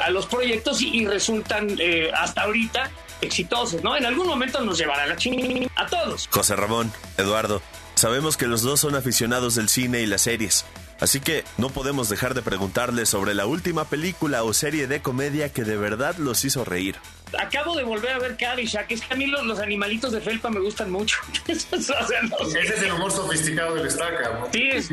a, 0.00 0.10
los 0.10 0.26
proyectos 0.26 0.82
y, 0.82 1.06
resultan 1.06 1.76
eh, 1.78 2.10
hasta 2.14 2.42
ahorita 2.42 2.90
exitosos, 3.20 3.82
¿no? 3.82 3.96
En 3.96 4.04
algún 4.06 4.26
momento 4.26 4.60
nos 4.60 4.76
llevará 4.78 5.06
la 5.06 5.16
chingada 5.16 5.70
a 5.76 5.86
todos. 5.86 6.28
José 6.30 6.56
Ramón, 6.56 6.92
Eduardo, 7.16 7.62
sabemos 7.94 8.36
que 8.36 8.46
los 8.46 8.62
dos 8.62 8.80
son 8.80 8.94
aficionados 8.94 9.54
del 9.54 9.68
cine 9.68 10.00
y 10.00 10.06
las 10.06 10.22
series. 10.22 10.64
Así 11.00 11.20
que 11.20 11.44
no 11.58 11.68
podemos 11.68 12.08
dejar 12.08 12.32
de 12.34 12.42
preguntarles 12.42 13.10
sobre 13.10 13.34
la 13.34 13.46
última 13.46 13.84
película 13.84 14.42
o 14.44 14.52
serie 14.54 14.86
de 14.86 15.02
comedia 15.02 15.52
que 15.52 15.62
de 15.64 15.76
verdad 15.76 16.16
los 16.16 16.44
hizo 16.44 16.64
reír. 16.64 16.96
Acabo 17.38 17.76
de 17.76 17.82
volver 17.82 18.12
a 18.12 18.18
ver 18.18 18.36
Caddyshack. 18.36 18.90
Es 18.90 19.00
que 19.02 19.14
a 19.14 19.16
mí 19.16 19.26
los, 19.26 19.58
animalitos 19.58 20.12
de 20.12 20.20
felpa 20.20 20.48
me 20.50 20.60
gustan 20.60 20.90
mucho. 20.90 21.16
Ese 21.48 21.76
es 21.76 22.82
el 22.82 22.92
humor 22.92 23.10
sofisticado 23.10 23.74
del 23.74 23.86
estaca. 23.86 24.38
¿no? 24.38 24.48
Sí, 24.52 24.68
es, 24.72 24.88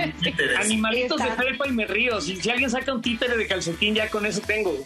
animalitos 0.57 1.21
de 1.21 1.31
felpa 1.31 1.67
y 1.67 1.71
me 1.71 1.85
río. 1.85 2.19
Si, 2.19 2.49
alguien 2.49 2.69
saca 2.69 2.93
un 2.93 3.01
títere 3.01 3.37
de 3.37 3.47
calcetín, 3.47 3.95
ya 3.95 4.09
con 4.09 4.25
eso 4.25 4.41
tengo. 4.41 4.85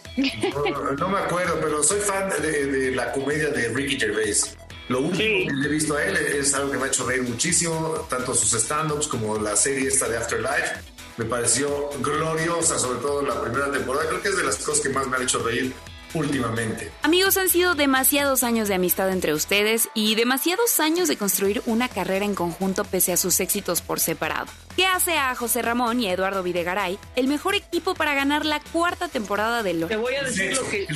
No, 0.98 1.08
me 1.08 1.18
acuerdo, 1.18 1.58
pero 1.60 1.82
soy 1.82 2.00
fan 2.00 2.30
de, 2.42 2.92
la 2.94 3.12
comedia 3.12 3.48
de 3.48 3.68
Ricky 3.68 3.98
Gervais. 3.98 4.56
Lo 4.88 5.00
único 5.00 5.18
que 5.18 5.66
he 5.66 5.68
visto 5.68 5.96
a 5.96 6.04
él 6.04 6.16
es 6.16 6.54
algo 6.54 6.70
que 6.70 6.78
me 6.78 6.84
ha 6.84 6.86
hecho 6.86 7.06
reír 7.06 7.22
muchísimo, 7.22 8.06
tanto 8.08 8.34
sus 8.34 8.54
stand-ups 8.54 9.06
como 9.06 9.38
la 9.38 9.54
serie 9.54 9.88
esta 9.88 10.08
de 10.08 10.16
Afterlife 10.16 10.80
me 11.18 11.24
pareció 11.24 11.90
gloriosa, 12.00 12.78
sobre 12.78 13.00
todo 13.00 13.22
la 13.22 13.42
primera 13.42 13.70
temporada. 13.72 14.06
Creo 14.08 14.22
que 14.22 14.28
es 14.28 14.36
de 14.36 14.44
las 14.44 14.56
cosas 14.56 14.80
que 14.80 14.88
más 14.90 15.06
me 15.08 15.16
han 15.16 15.24
hecho 15.24 15.40
reír 15.40 15.74
últimamente. 16.14 16.90
Amigos, 17.02 17.36
han 17.36 17.48
sido 17.48 17.74
demasiados 17.74 18.42
años 18.42 18.68
de 18.68 18.74
amistad 18.74 19.10
entre 19.10 19.34
ustedes 19.34 19.88
y 19.94 20.14
demasiados 20.14 20.80
años 20.80 21.08
de 21.08 21.16
construir 21.16 21.62
una 21.66 21.88
carrera 21.88 22.24
en 22.24 22.34
conjunto 22.34 22.84
pese 22.84 23.12
a 23.12 23.16
sus 23.16 23.40
éxitos 23.40 23.82
por 23.82 24.00
separado. 24.00 24.46
¿Qué 24.76 24.86
hace 24.86 25.16
a 25.16 25.34
José 25.34 25.62
Ramón 25.62 26.00
y 26.00 26.08
a 26.08 26.12
Eduardo 26.12 26.42
Videgaray 26.42 26.98
el 27.16 27.26
mejor 27.26 27.54
equipo 27.54 27.94
para 27.94 28.14
ganar 28.14 28.46
la 28.46 28.60
cuarta 28.60 29.08
temporada 29.08 29.62
de 29.62 29.74
LOL? 29.74 29.88
Te 29.88 29.96
voy 29.96 30.14
a 30.14 30.22
decir 30.22 30.54
lo 30.54 30.68
que, 30.68 30.86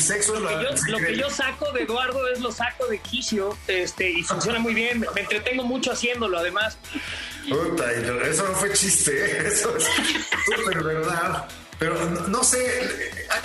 lo, 0.88 0.98
que 0.98 1.16
yo, 1.16 1.30
saco 1.30 1.72
de 1.72 1.82
Eduardo 1.82 2.28
es 2.28 2.40
lo 2.40 2.52
saco 2.52 2.86
de 2.86 2.98
Quicio 2.98 3.56
este, 3.66 4.10
y 4.10 4.22
funciona 4.22 4.58
muy 4.58 4.74
bien. 4.74 5.04
Me 5.14 5.22
entretengo 5.22 5.64
mucho 5.64 5.92
haciéndolo 5.92 6.38
además. 6.38 6.78
Puta, 7.48 7.90
eso 7.92 8.46
no 8.46 8.54
fue 8.54 8.72
chiste, 8.72 9.12
¿eh? 9.12 9.48
eso 9.48 9.76
es 9.76 9.84
súper 10.44 10.82
verdad. 10.82 11.48
Pero 11.82 11.96
no, 12.28 12.44
sé, 12.44 12.64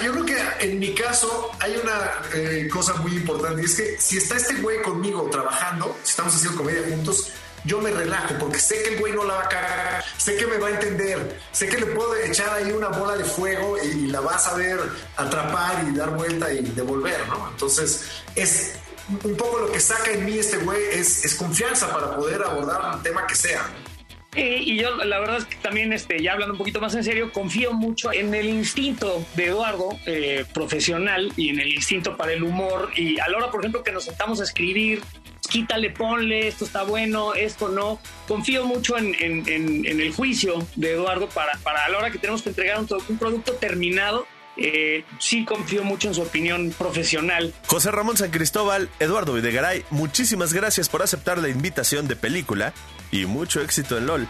yo 0.03 0.11
creo 0.11 0.23
que 0.23 0.37
en 0.59 0.77
mi 0.77 0.93
caso 0.93 1.49
hay 1.59 1.75
una 1.75 2.21
eh, 2.35 2.69
cosa 2.71 2.93
muy 2.97 3.15
importante 3.15 3.63
y 3.63 3.65
es 3.65 3.73
que 3.73 3.99
si 3.99 4.17
está 4.17 4.35
este 4.35 4.53
güey 4.61 4.79
conmigo 4.83 5.27
trabajando, 5.31 5.97
si 6.03 6.11
estamos 6.11 6.35
haciendo 6.35 6.59
comedia 6.59 6.83
juntos, 6.87 7.31
yo 7.63 7.81
me 7.81 7.89
relajo 7.89 8.35
porque 8.39 8.59
sé 8.59 8.83
que 8.83 8.93
el 8.93 8.99
güey 8.99 9.13
no 9.13 9.23
la 9.23 9.33
va 9.33 9.41
a 9.45 9.49
cagar, 9.49 10.05
sé 10.19 10.35
que 10.35 10.45
me 10.45 10.59
va 10.59 10.67
a 10.67 10.69
entender, 10.69 11.39
sé 11.51 11.67
que 11.67 11.79
le 11.79 11.87
puedo 11.87 12.15
echar 12.15 12.51
ahí 12.51 12.71
una 12.71 12.89
bola 12.89 13.17
de 13.17 13.23
fuego 13.25 13.75
y 13.81 14.05
la 14.05 14.19
va 14.19 14.35
a 14.35 14.39
saber 14.39 14.81
atrapar 15.15 15.83
y 15.91 15.97
dar 15.97 16.11
vuelta 16.11 16.53
y 16.53 16.61
devolver, 16.61 17.27
¿no? 17.29 17.49
Entonces 17.49 18.21
es 18.35 18.73
un 19.23 19.35
poco 19.35 19.61
lo 19.61 19.71
que 19.71 19.79
saca 19.79 20.11
en 20.11 20.25
mí 20.25 20.37
este 20.37 20.57
güey 20.57 20.79
es, 20.91 21.25
es 21.25 21.33
confianza 21.33 21.91
para 21.91 22.15
poder 22.15 22.43
abordar 22.43 22.97
un 22.97 23.01
tema 23.01 23.25
que 23.25 23.33
sea 23.33 23.67
y 24.35 24.75
yo 24.77 24.95
la 25.03 25.19
verdad 25.19 25.37
es 25.37 25.45
que 25.45 25.55
también, 25.57 25.93
este, 25.93 26.21
ya 26.21 26.33
hablando 26.33 26.53
un 26.53 26.57
poquito 26.57 26.79
más 26.79 26.93
en 26.95 27.03
serio, 27.03 27.31
confío 27.31 27.73
mucho 27.73 28.11
en 28.13 28.33
el 28.35 28.47
instinto 28.47 29.25
de 29.35 29.45
Eduardo 29.45 29.89
eh, 30.05 30.45
profesional 30.53 31.31
y 31.35 31.49
en 31.49 31.59
el 31.59 31.73
instinto 31.73 32.15
para 32.17 32.33
el 32.33 32.43
humor. 32.43 32.91
Y 32.95 33.19
a 33.19 33.27
la 33.29 33.37
hora, 33.37 33.51
por 33.51 33.61
ejemplo, 33.61 33.83
que 33.83 33.91
nos 33.91 34.05
sentamos 34.05 34.39
a 34.39 34.43
escribir, 34.43 35.01
quítale, 35.49 35.89
ponle, 35.89 36.47
esto 36.47 36.65
está 36.65 36.83
bueno, 36.83 37.33
esto 37.33 37.69
no. 37.69 37.99
Confío 38.27 38.65
mucho 38.65 38.97
en, 38.97 39.15
el 39.17 40.13
juicio 40.13 40.67
de 40.75 40.93
Eduardo 40.93 41.29
para, 41.29 41.57
para 41.63 41.85
a 41.85 41.89
la 41.89 41.97
hora 41.97 42.11
que 42.11 42.19
tenemos 42.19 42.41
que 42.41 42.49
entregar 42.49 42.79
un, 42.79 42.87
un 43.07 43.17
producto 43.17 43.53
terminado 43.53 44.27
eh, 44.57 45.03
sí 45.19 45.45
confío 45.45 45.83
mucho 45.83 46.07
en 46.07 46.15
su 46.15 46.21
opinión 46.21 46.73
profesional. 46.77 47.53
José 47.67 47.91
Ramón 47.91 48.17
San 48.17 48.31
Cristóbal, 48.31 48.89
Eduardo 48.99 49.33
Videgaray, 49.33 49.85
muchísimas 49.91 50.53
gracias 50.53 50.89
por 50.89 51.03
aceptar 51.03 51.37
la 51.37 51.49
invitación 51.49 52.07
de 52.07 52.15
película 52.15 52.73
y 53.11 53.25
mucho 53.25 53.61
éxito 53.61 53.97
en 53.97 54.07
LOL. 54.07 54.27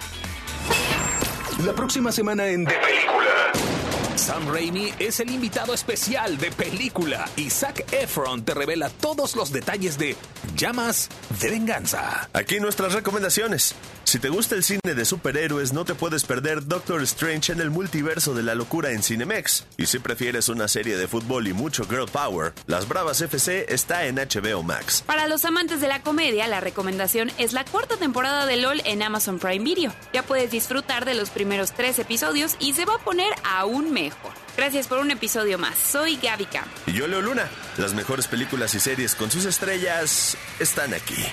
La 1.65 1.73
próxima 1.73 2.11
semana 2.11 2.47
en 2.47 2.65
De 2.65 2.73
Película. 2.73 3.76
Sam 4.17 4.51
Raimi 4.51 4.91
es 4.97 5.19
el 5.19 5.29
invitado 5.29 5.75
especial 5.75 6.39
de 6.39 6.51
película 6.51 7.29
y 7.35 7.51
Zac 7.51 7.85
Efron 7.93 8.43
te 8.43 8.55
revela 8.55 8.89
todos 8.89 9.35
los 9.35 9.51
detalles 9.51 9.99
de 9.99 10.15
Llamas 10.55 11.09
de 11.39 11.51
Venganza. 11.51 12.27
Aquí 12.33 12.59
nuestras 12.59 12.93
recomendaciones. 12.93 13.75
Si 14.05 14.19
te 14.19 14.29
gusta 14.29 14.55
el 14.55 14.63
cine 14.63 14.95
de 14.95 15.05
superhéroes, 15.05 15.73
no 15.73 15.85
te 15.85 15.93
puedes 15.93 16.23
perder 16.23 16.65
Doctor 16.65 17.03
Strange 17.03 17.51
en 17.51 17.59
el 17.59 17.69
multiverso 17.69 18.33
de 18.33 18.41
la 18.41 18.55
locura 18.55 18.91
en 18.91 19.03
Cinemex. 19.03 19.65
Y 19.77 19.85
si 19.85 19.99
prefieres 19.99 20.49
una 20.49 20.67
serie 20.67 20.97
de 20.97 21.07
fútbol 21.07 21.47
y 21.47 21.53
mucho 21.53 21.85
girl 21.87 22.07
power, 22.07 22.53
Las 22.65 22.87
Bravas 22.87 23.21
FC 23.21 23.65
está 23.67 24.05
en 24.05 24.15
HBO 24.15 24.63
Max. 24.63 25.03
Para 25.05 25.27
los 25.27 25.45
amantes 25.45 25.79
de 25.81 25.89
la 25.89 26.01
comedia, 26.01 26.47
la 26.47 26.61
recomendación 26.61 27.31
es 27.37 27.53
la 27.53 27.65
cuarta 27.65 27.97
temporada 27.97 28.45
de 28.45 28.57
LOL 28.57 28.81
en 28.85 29.03
Amazon 29.03 29.37
Prime 29.39 29.63
Video. 29.63 29.93
Ya 30.13 30.23
puedes 30.23 30.51
disfrutar 30.51 31.05
de 31.05 31.13
los 31.13 31.29
primeros 31.29 31.73
tres 31.73 31.99
episodios 31.99 32.55
y 32.59 32.73
se 32.73 32.85
va 32.85 32.95
a 32.95 33.03
poner 33.03 33.33
aún 33.43 33.91
mejor. 33.91 34.06
Gracias 34.55 34.87
por 34.87 34.99
un 34.99 35.11
episodio 35.11 35.57
más. 35.57 35.77
Soy 35.77 36.17
Gaby 36.17 36.45
Camp. 36.45 36.67
Y 36.85 36.93
yo, 36.93 37.07
Leo 37.07 37.21
Luna. 37.21 37.49
Las 37.77 37.93
mejores 37.93 38.27
películas 38.27 38.73
y 38.75 38.79
series 38.79 39.15
con 39.15 39.31
sus 39.31 39.45
estrellas 39.45 40.37
están 40.59 40.93
aquí. 40.93 41.25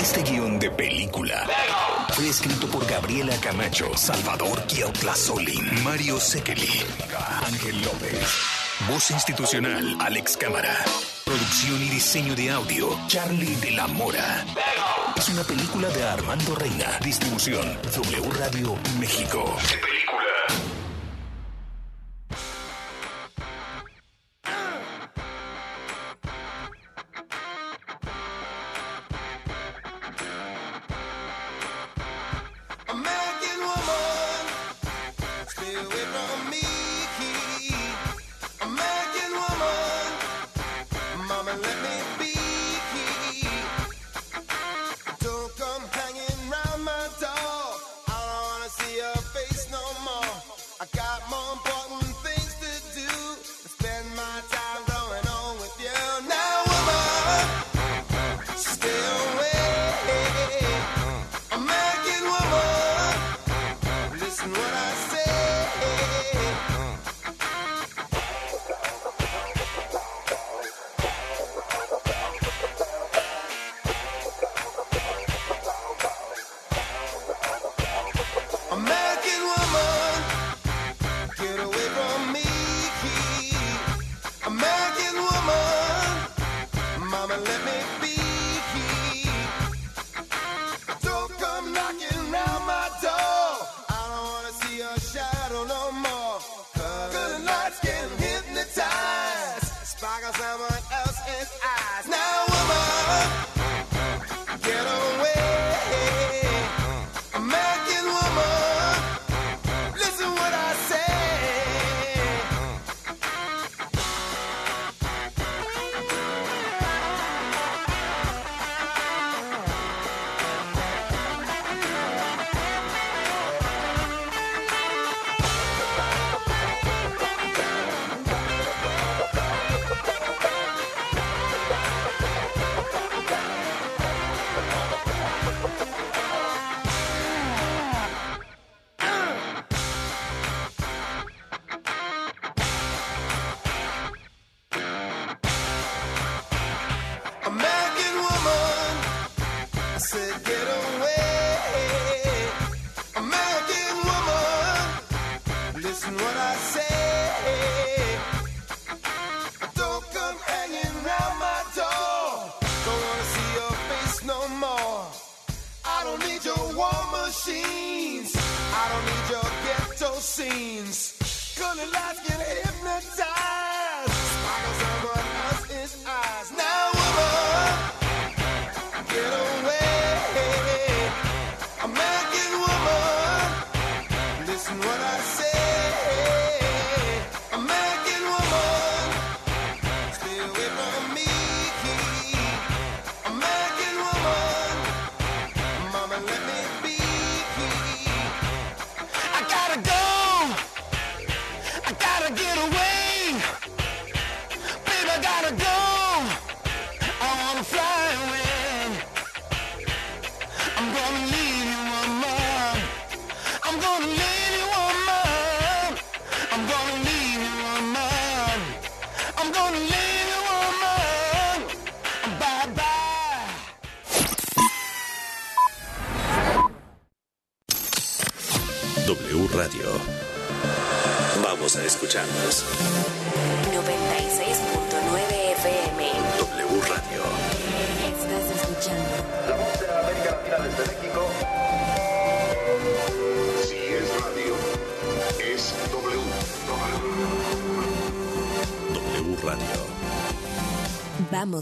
Este 0.00 0.22
guion 0.22 0.58
de 0.58 0.70
película 0.70 1.46
fue 2.10 2.28
escrito 2.28 2.66
por 2.68 2.86
Gabriela 2.86 3.34
Camacho, 3.40 3.96
Salvador 3.96 4.62
Solín, 5.14 5.84
Mario 5.84 6.18
Sekeli, 6.18 6.82
Ángel 7.46 7.80
López. 7.82 8.60
Voz 8.88 9.10
institucional, 9.10 9.96
Alex 10.00 10.36
Cámara. 10.36 10.74
Producción 11.24 11.82
y 11.82 11.90
diseño 11.90 12.34
de 12.34 12.50
audio, 12.50 12.98
Charlie 13.06 13.54
de 13.56 13.70
la 13.72 13.86
Mora. 13.86 14.44
Es 15.16 15.28
una 15.28 15.44
película 15.44 15.88
de 15.90 16.02
Armando 16.02 16.54
Reina. 16.54 16.98
Distribución, 17.04 17.78
W 17.94 18.30
Radio 18.38 18.76
México. 18.98 19.56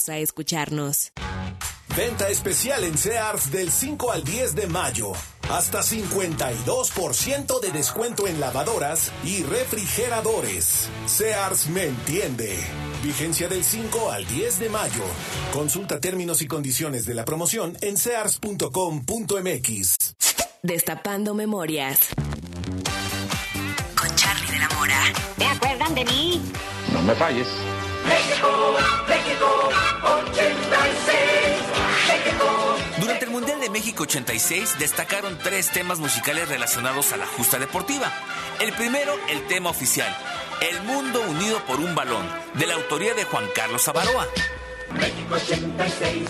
A 0.06 0.18
escucharnos. 0.18 1.12
Venta 1.96 2.28
especial 2.28 2.84
en 2.84 2.96
Sears 2.96 3.50
del 3.50 3.72
5 3.72 4.12
al 4.12 4.22
10 4.22 4.54
de 4.54 4.68
mayo. 4.68 5.10
Hasta 5.50 5.80
52% 5.80 7.60
de 7.60 7.72
descuento 7.72 8.28
en 8.28 8.38
lavadoras 8.38 9.10
y 9.24 9.42
refrigeradores. 9.42 10.88
Sears 11.06 11.68
me 11.70 11.86
entiende. 11.86 12.56
Vigencia 13.02 13.48
del 13.48 13.64
5 13.64 14.12
al 14.12 14.24
10 14.28 14.60
de 14.60 14.68
mayo. 14.68 15.02
Consulta 15.52 15.98
términos 16.00 16.40
y 16.42 16.46
condiciones 16.46 17.04
de 17.04 17.14
la 17.14 17.24
promoción 17.24 17.76
en 17.80 17.96
sears.com.mx. 17.96 18.68
Destapando 20.62 21.34
memorias. 21.34 22.10
Con 23.98 24.14
Charlie 24.14 24.52
de 24.52 24.58
la 24.60 24.68
Mora. 24.68 25.02
¿Te 25.36 25.46
acuerdan 25.46 25.94
de 25.96 26.04
mí? 26.04 26.42
No 26.92 27.02
me 27.02 27.14
falles. 27.16 27.48
México, 28.06 28.48
México, 29.08 29.67
de 33.68 33.72
México 33.72 34.04
86 34.04 34.78
destacaron 34.78 35.38
tres 35.38 35.70
temas 35.70 35.98
musicales 35.98 36.48
relacionados 36.48 37.12
a 37.12 37.16
la 37.16 37.26
justa 37.26 37.58
deportiva. 37.58 38.10
El 38.60 38.72
primero, 38.72 39.12
el 39.28 39.46
tema 39.46 39.70
oficial, 39.70 40.14
El 40.60 40.82
mundo 40.82 41.20
unido 41.28 41.64
por 41.66 41.78
un 41.78 41.94
balón, 41.94 42.26
de 42.54 42.66
la 42.66 42.74
autoría 42.74 43.14
de 43.14 43.24
Juan 43.24 43.44
Carlos 43.54 43.86
Avaroa. 43.88 44.26
México 44.92 45.34
86, 45.34 46.28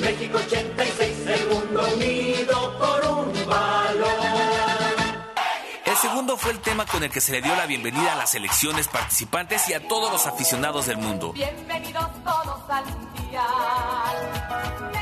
México 0.00 0.38
86, 0.38 1.26
el 1.26 1.48
mundo 1.48 1.88
unido 1.94 2.78
por 2.78 3.06
un 3.06 3.46
balón. 3.46 4.06
El 5.84 5.96
segundo 5.96 6.36
fue 6.36 6.50
el 6.50 6.60
tema 6.60 6.84
con 6.84 7.02
el 7.02 7.10
que 7.10 7.20
se 7.20 7.32
le 7.32 7.42
dio 7.42 7.54
la 7.56 7.66
bienvenida 7.66 8.12
a 8.12 8.16
las 8.16 8.30
selecciones 8.30 8.88
participantes 8.88 9.68
y 9.68 9.74
a 9.74 9.86
todos 9.86 10.12
los 10.12 10.26
aficionados 10.26 10.86
del 10.86 10.98
mundo. 10.98 11.32
Bienvenidos 11.32 12.10
todos 12.24 12.60
al 12.68 12.84
mundial. 12.86 14.95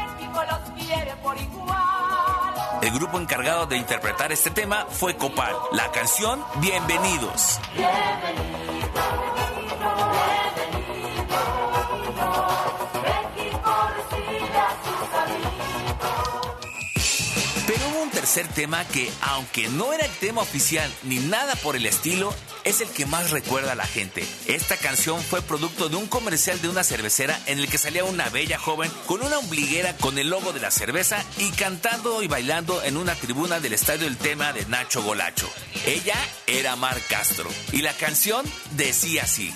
México 0.44 0.58
los 0.76 0.84
quiere 0.86 1.16
por 1.22 1.38
igual. 1.38 2.54
El 2.82 2.90
grupo 2.90 3.18
encargado 3.18 3.66
de 3.66 3.76
interpretar 3.76 4.32
este 4.32 4.50
tema 4.50 4.86
fue 4.90 5.16
Copal. 5.16 5.54
La 5.72 5.90
canción 5.90 6.44
Bienvenidos. 6.60 7.60
México 7.74 9.04
tercer 18.24 18.48
tema 18.48 18.88
que, 18.88 19.12
aunque 19.20 19.68
no 19.68 19.92
era 19.92 20.06
el 20.06 20.12
tema 20.12 20.40
oficial 20.40 20.90
ni 21.02 21.18
nada 21.18 21.56
por 21.56 21.76
el 21.76 21.84
estilo, 21.84 22.34
es 22.64 22.80
el 22.80 22.88
que 22.88 23.04
más 23.04 23.30
recuerda 23.30 23.72
a 23.72 23.74
la 23.74 23.86
gente. 23.86 24.24
Esta 24.46 24.78
canción 24.78 25.22
fue 25.22 25.42
producto 25.42 25.90
de 25.90 25.96
un 25.96 26.06
comercial 26.06 26.58
de 26.62 26.70
una 26.70 26.84
cervecera 26.84 27.38
en 27.44 27.58
el 27.58 27.68
que 27.68 27.76
salía 27.76 28.02
una 28.02 28.30
bella 28.30 28.58
joven 28.58 28.90
con 29.04 29.20
una 29.20 29.36
ombliguera 29.36 29.94
con 29.98 30.16
el 30.16 30.30
logo 30.30 30.54
de 30.54 30.60
la 30.60 30.70
cerveza 30.70 31.22
y 31.36 31.50
cantando 31.50 32.22
y 32.22 32.26
bailando 32.26 32.82
en 32.82 32.96
una 32.96 33.14
tribuna 33.14 33.60
del 33.60 33.74
estadio 33.74 34.06
el 34.06 34.16
tema 34.16 34.54
de 34.54 34.64
Nacho 34.64 35.02
Golacho. 35.02 35.50
Ella 35.84 36.16
era 36.46 36.76
Mar 36.76 36.98
Castro 37.10 37.50
y 37.72 37.82
la 37.82 37.92
canción 37.92 38.46
decía 38.74 39.24
así. 39.24 39.52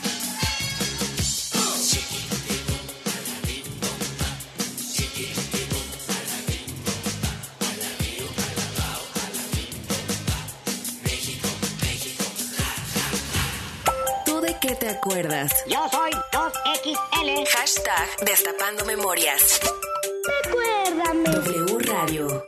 Yo 15.69 15.89
soy 15.89 16.11
2XL. 16.33 17.47
Hashtag 17.47 18.25
Destapando 18.25 18.85
Memorias. 18.87 19.61
Recuérdame. 20.43 21.31
W 21.31 21.79
Radio. 21.87 22.48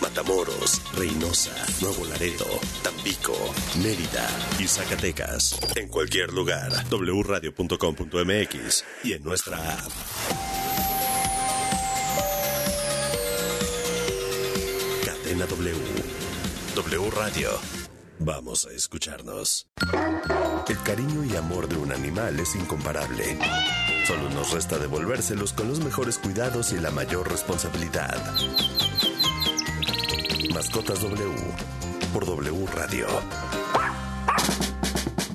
Matamoros, 0.00 0.80
Reynosa, 0.94 1.52
Nuevo 1.80 2.04
Laredo, 2.06 2.46
Tampico, 2.82 3.34
Mérida 3.82 4.28
y 4.58 4.66
Zacatecas. 4.66 5.58
En 5.76 5.88
cualquier 5.88 6.32
lugar, 6.32 6.72
wradio.com.mx 6.90 8.84
y 9.04 9.12
en 9.12 9.24
nuestra 9.24 9.56
app. 9.56 9.90
Cadena 15.04 15.46
W. 15.46 15.76
W 16.74 17.10
Radio. 17.10 17.50
Vamos 18.18 18.66
a 18.66 18.72
escucharnos. 18.72 19.66
El 20.68 20.82
cariño 20.82 21.24
y 21.24 21.36
amor 21.36 21.68
de 21.68 21.76
un 21.76 21.90
animal 21.90 22.38
es 22.38 22.54
incomparable. 22.54 23.38
Solo 24.06 24.28
nos 24.30 24.52
resta 24.52 24.78
devolvérselos 24.78 25.52
con 25.52 25.68
los 25.68 25.80
mejores 25.80 26.18
cuidados 26.18 26.72
y 26.72 26.78
la 26.78 26.90
mayor 26.90 27.30
responsabilidad. 27.30 28.16
Mascotas 30.54 31.00
W 31.02 31.30
por 32.12 32.26
W 32.26 32.66
Radio. 32.74 33.06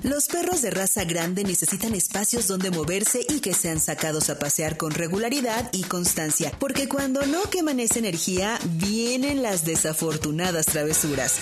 Los 0.04 0.28
perros 0.28 0.62
de 0.62 0.72
raza 0.72 1.04
grande 1.06 1.44
necesitan 1.44 1.96
espacios 1.96 2.48
donde 2.48 2.70
moverse 2.70 3.26
y 3.28 3.40
que 3.40 3.54
sean 3.54 3.80
sacados 3.80 4.30
a 4.30 4.38
pasear 4.38 4.78
con 4.78 4.92
regularidad 4.92 5.70
y 5.72 5.84
constancia, 5.84 6.52
porque 6.60 6.88
cuando 6.90 7.26
no 7.26 7.44
queman 7.44 7.80
esa 7.80 8.00
energía, 8.00 8.60
vienen 8.66 9.42
las 9.42 9.66
desafortunadas 9.66 10.66
travesuras. 10.68 11.40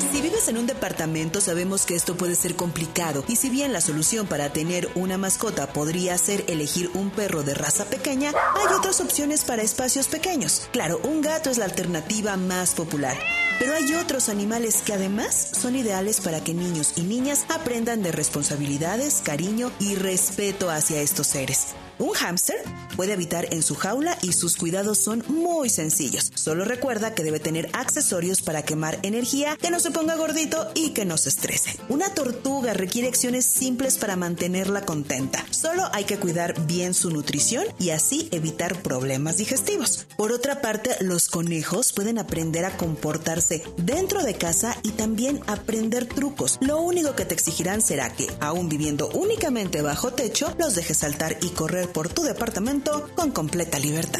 Si 0.00 0.22
vives 0.22 0.48
en 0.48 0.58
un 0.58 0.66
departamento 0.66 1.40
sabemos 1.40 1.84
que 1.84 1.94
esto 1.94 2.16
puede 2.16 2.34
ser 2.34 2.56
complicado 2.56 3.24
y 3.28 3.36
si 3.36 3.50
bien 3.50 3.72
la 3.72 3.80
solución 3.80 4.26
para 4.26 4.52
tener 4.52 4.88
una 4.94 5.18
mascota 5.18 5.72
podría 5.72 6.16
ser 6.18 6.44
elegir 6.48 6.90
un 6.94 7.10
perro 7.10 7.42
de 7.42 7.54
raza 7.54 7.84
pequeña, 7.84 8.30
hay 8.30 8.74
otras 8.76 9.00
opciones 9.00 9.44
para 9.44 9.62
espacios 9.62 10.06
pequeños. 10.08 10.68
Claro, 10.72 11.00
un 11.02 11.20
gato 11.20 11.50
es 11.50 11.58
la 11.58 11.64
alternativa 11.64 12.36
más 12.36 12.74
popular. 12.74 13.16
Pero 13.58 13.74
hay 13.74 13.92
otros 13.94 14.28
animales 14.28 14.82
que 14.82 14.92
además 14.92 15.34
son 15.60 15.74
ideales 15.74 16.20
para 16.20 16.42
que 16.42 16.54
niños 16.54 16.92
y 16.96 17.02
niñas 17.02 17.44
aprendan 17.48 18.02
de 18.02 18.12
responsabilidades, 18.12 19.20
cariño 19.24 19.72
y 19.80 19.96
respeto 19.96 20.70
hacia 20.70 21.00
estos 21.00 21.26
seres. 21.26 21.74
Un 21.98 22.12
hámster 22.12 22.56
puede 22.96 23.12
habitar 23.12 23.52
en 23.52 23.62
su 23.62 23.74
jaula 23.74 24.16
y 24.22 24.32
sus 24.32 24.56
cuidados 24.56 24.98
son 24.98 25.24
muy 25.28 25.68
sencillos. 25.68 26.30
Solo 26.34 26.64
recuerda 26.64 27.14
que 27.14 27.24
debe 27.24 27.40
tener 27.40 27.68
accesorios 27.72 28.40
para 28.40 28.62
quemar 28.62 28.98
energía, 29.02 29.56
que 29.60 29.70
no 29.70 29.80
se 29.80 29.90
ponga 29.90 30.14
gordito 30.14 30.70
y 30.74 30.90
que 30.90 31.04
no 31.04 31.18
se 31.18 31.28
estrese. 31.28 31.76
Una 31.88 32.14
tortuga 32.14 32.72
requiere 32.72 33.08
acciones 33.08 33.46
simples 33.46 33.98
para 33.98 34.14
mantenerla 34.14 34.82
contenta. 34.82 35.44
Solo 35.50 35.88
hay 35.92 36.04
que 36.04 36.18
cuidar 36.18 36.66
bien 36.66 36.94
su 36.94 37.10
nutrición 37.10 37.64
y 37.80 37.90
así 37.90 38.28
evitar 38.30 38.80
problemas 38.82 39.36
digestivos. 39.36 40.06
Por 40.16 40.32
otra 40.32 40.60
parte, 40.60 40.90
los 41.00 41.28
conejos 41.28 41.92
pueden 41.92 42.18
aprender 42.18 42.64
a 42.64 42.76
comportarse 42.76 43.64
dentro 43.76 44.22
de 44.22 44.34
casa 44.34 44.76
y 44.84 44.90
también 44.92 45.40
aprender 45.46 46.06
trucos. 46.06 46.58
Lo 46.60 46.80
único 46.80 47.16
que 47.16 47.24
te 47.24 47.34
exigirán 47.34 47.82
será 47.82 48.14
que, 48.14 48.28
aún 48.40 48.68
viviendo 48.68 49.08
únicamente 49.10 49.82
bajo 49.82 50.12
techo, 50.12 50.54
los 50.58 50.76
dejes 50.76 50.98
saltar 50.98 51.38
y 51.42 51.50
correr 51.50 51.87
por 51.92 52.08
tu 52.08 52.22
departamento 52.22 53.10
con 53.14 53.30
completa 53.30 53.78
libertad. 53.78 54.18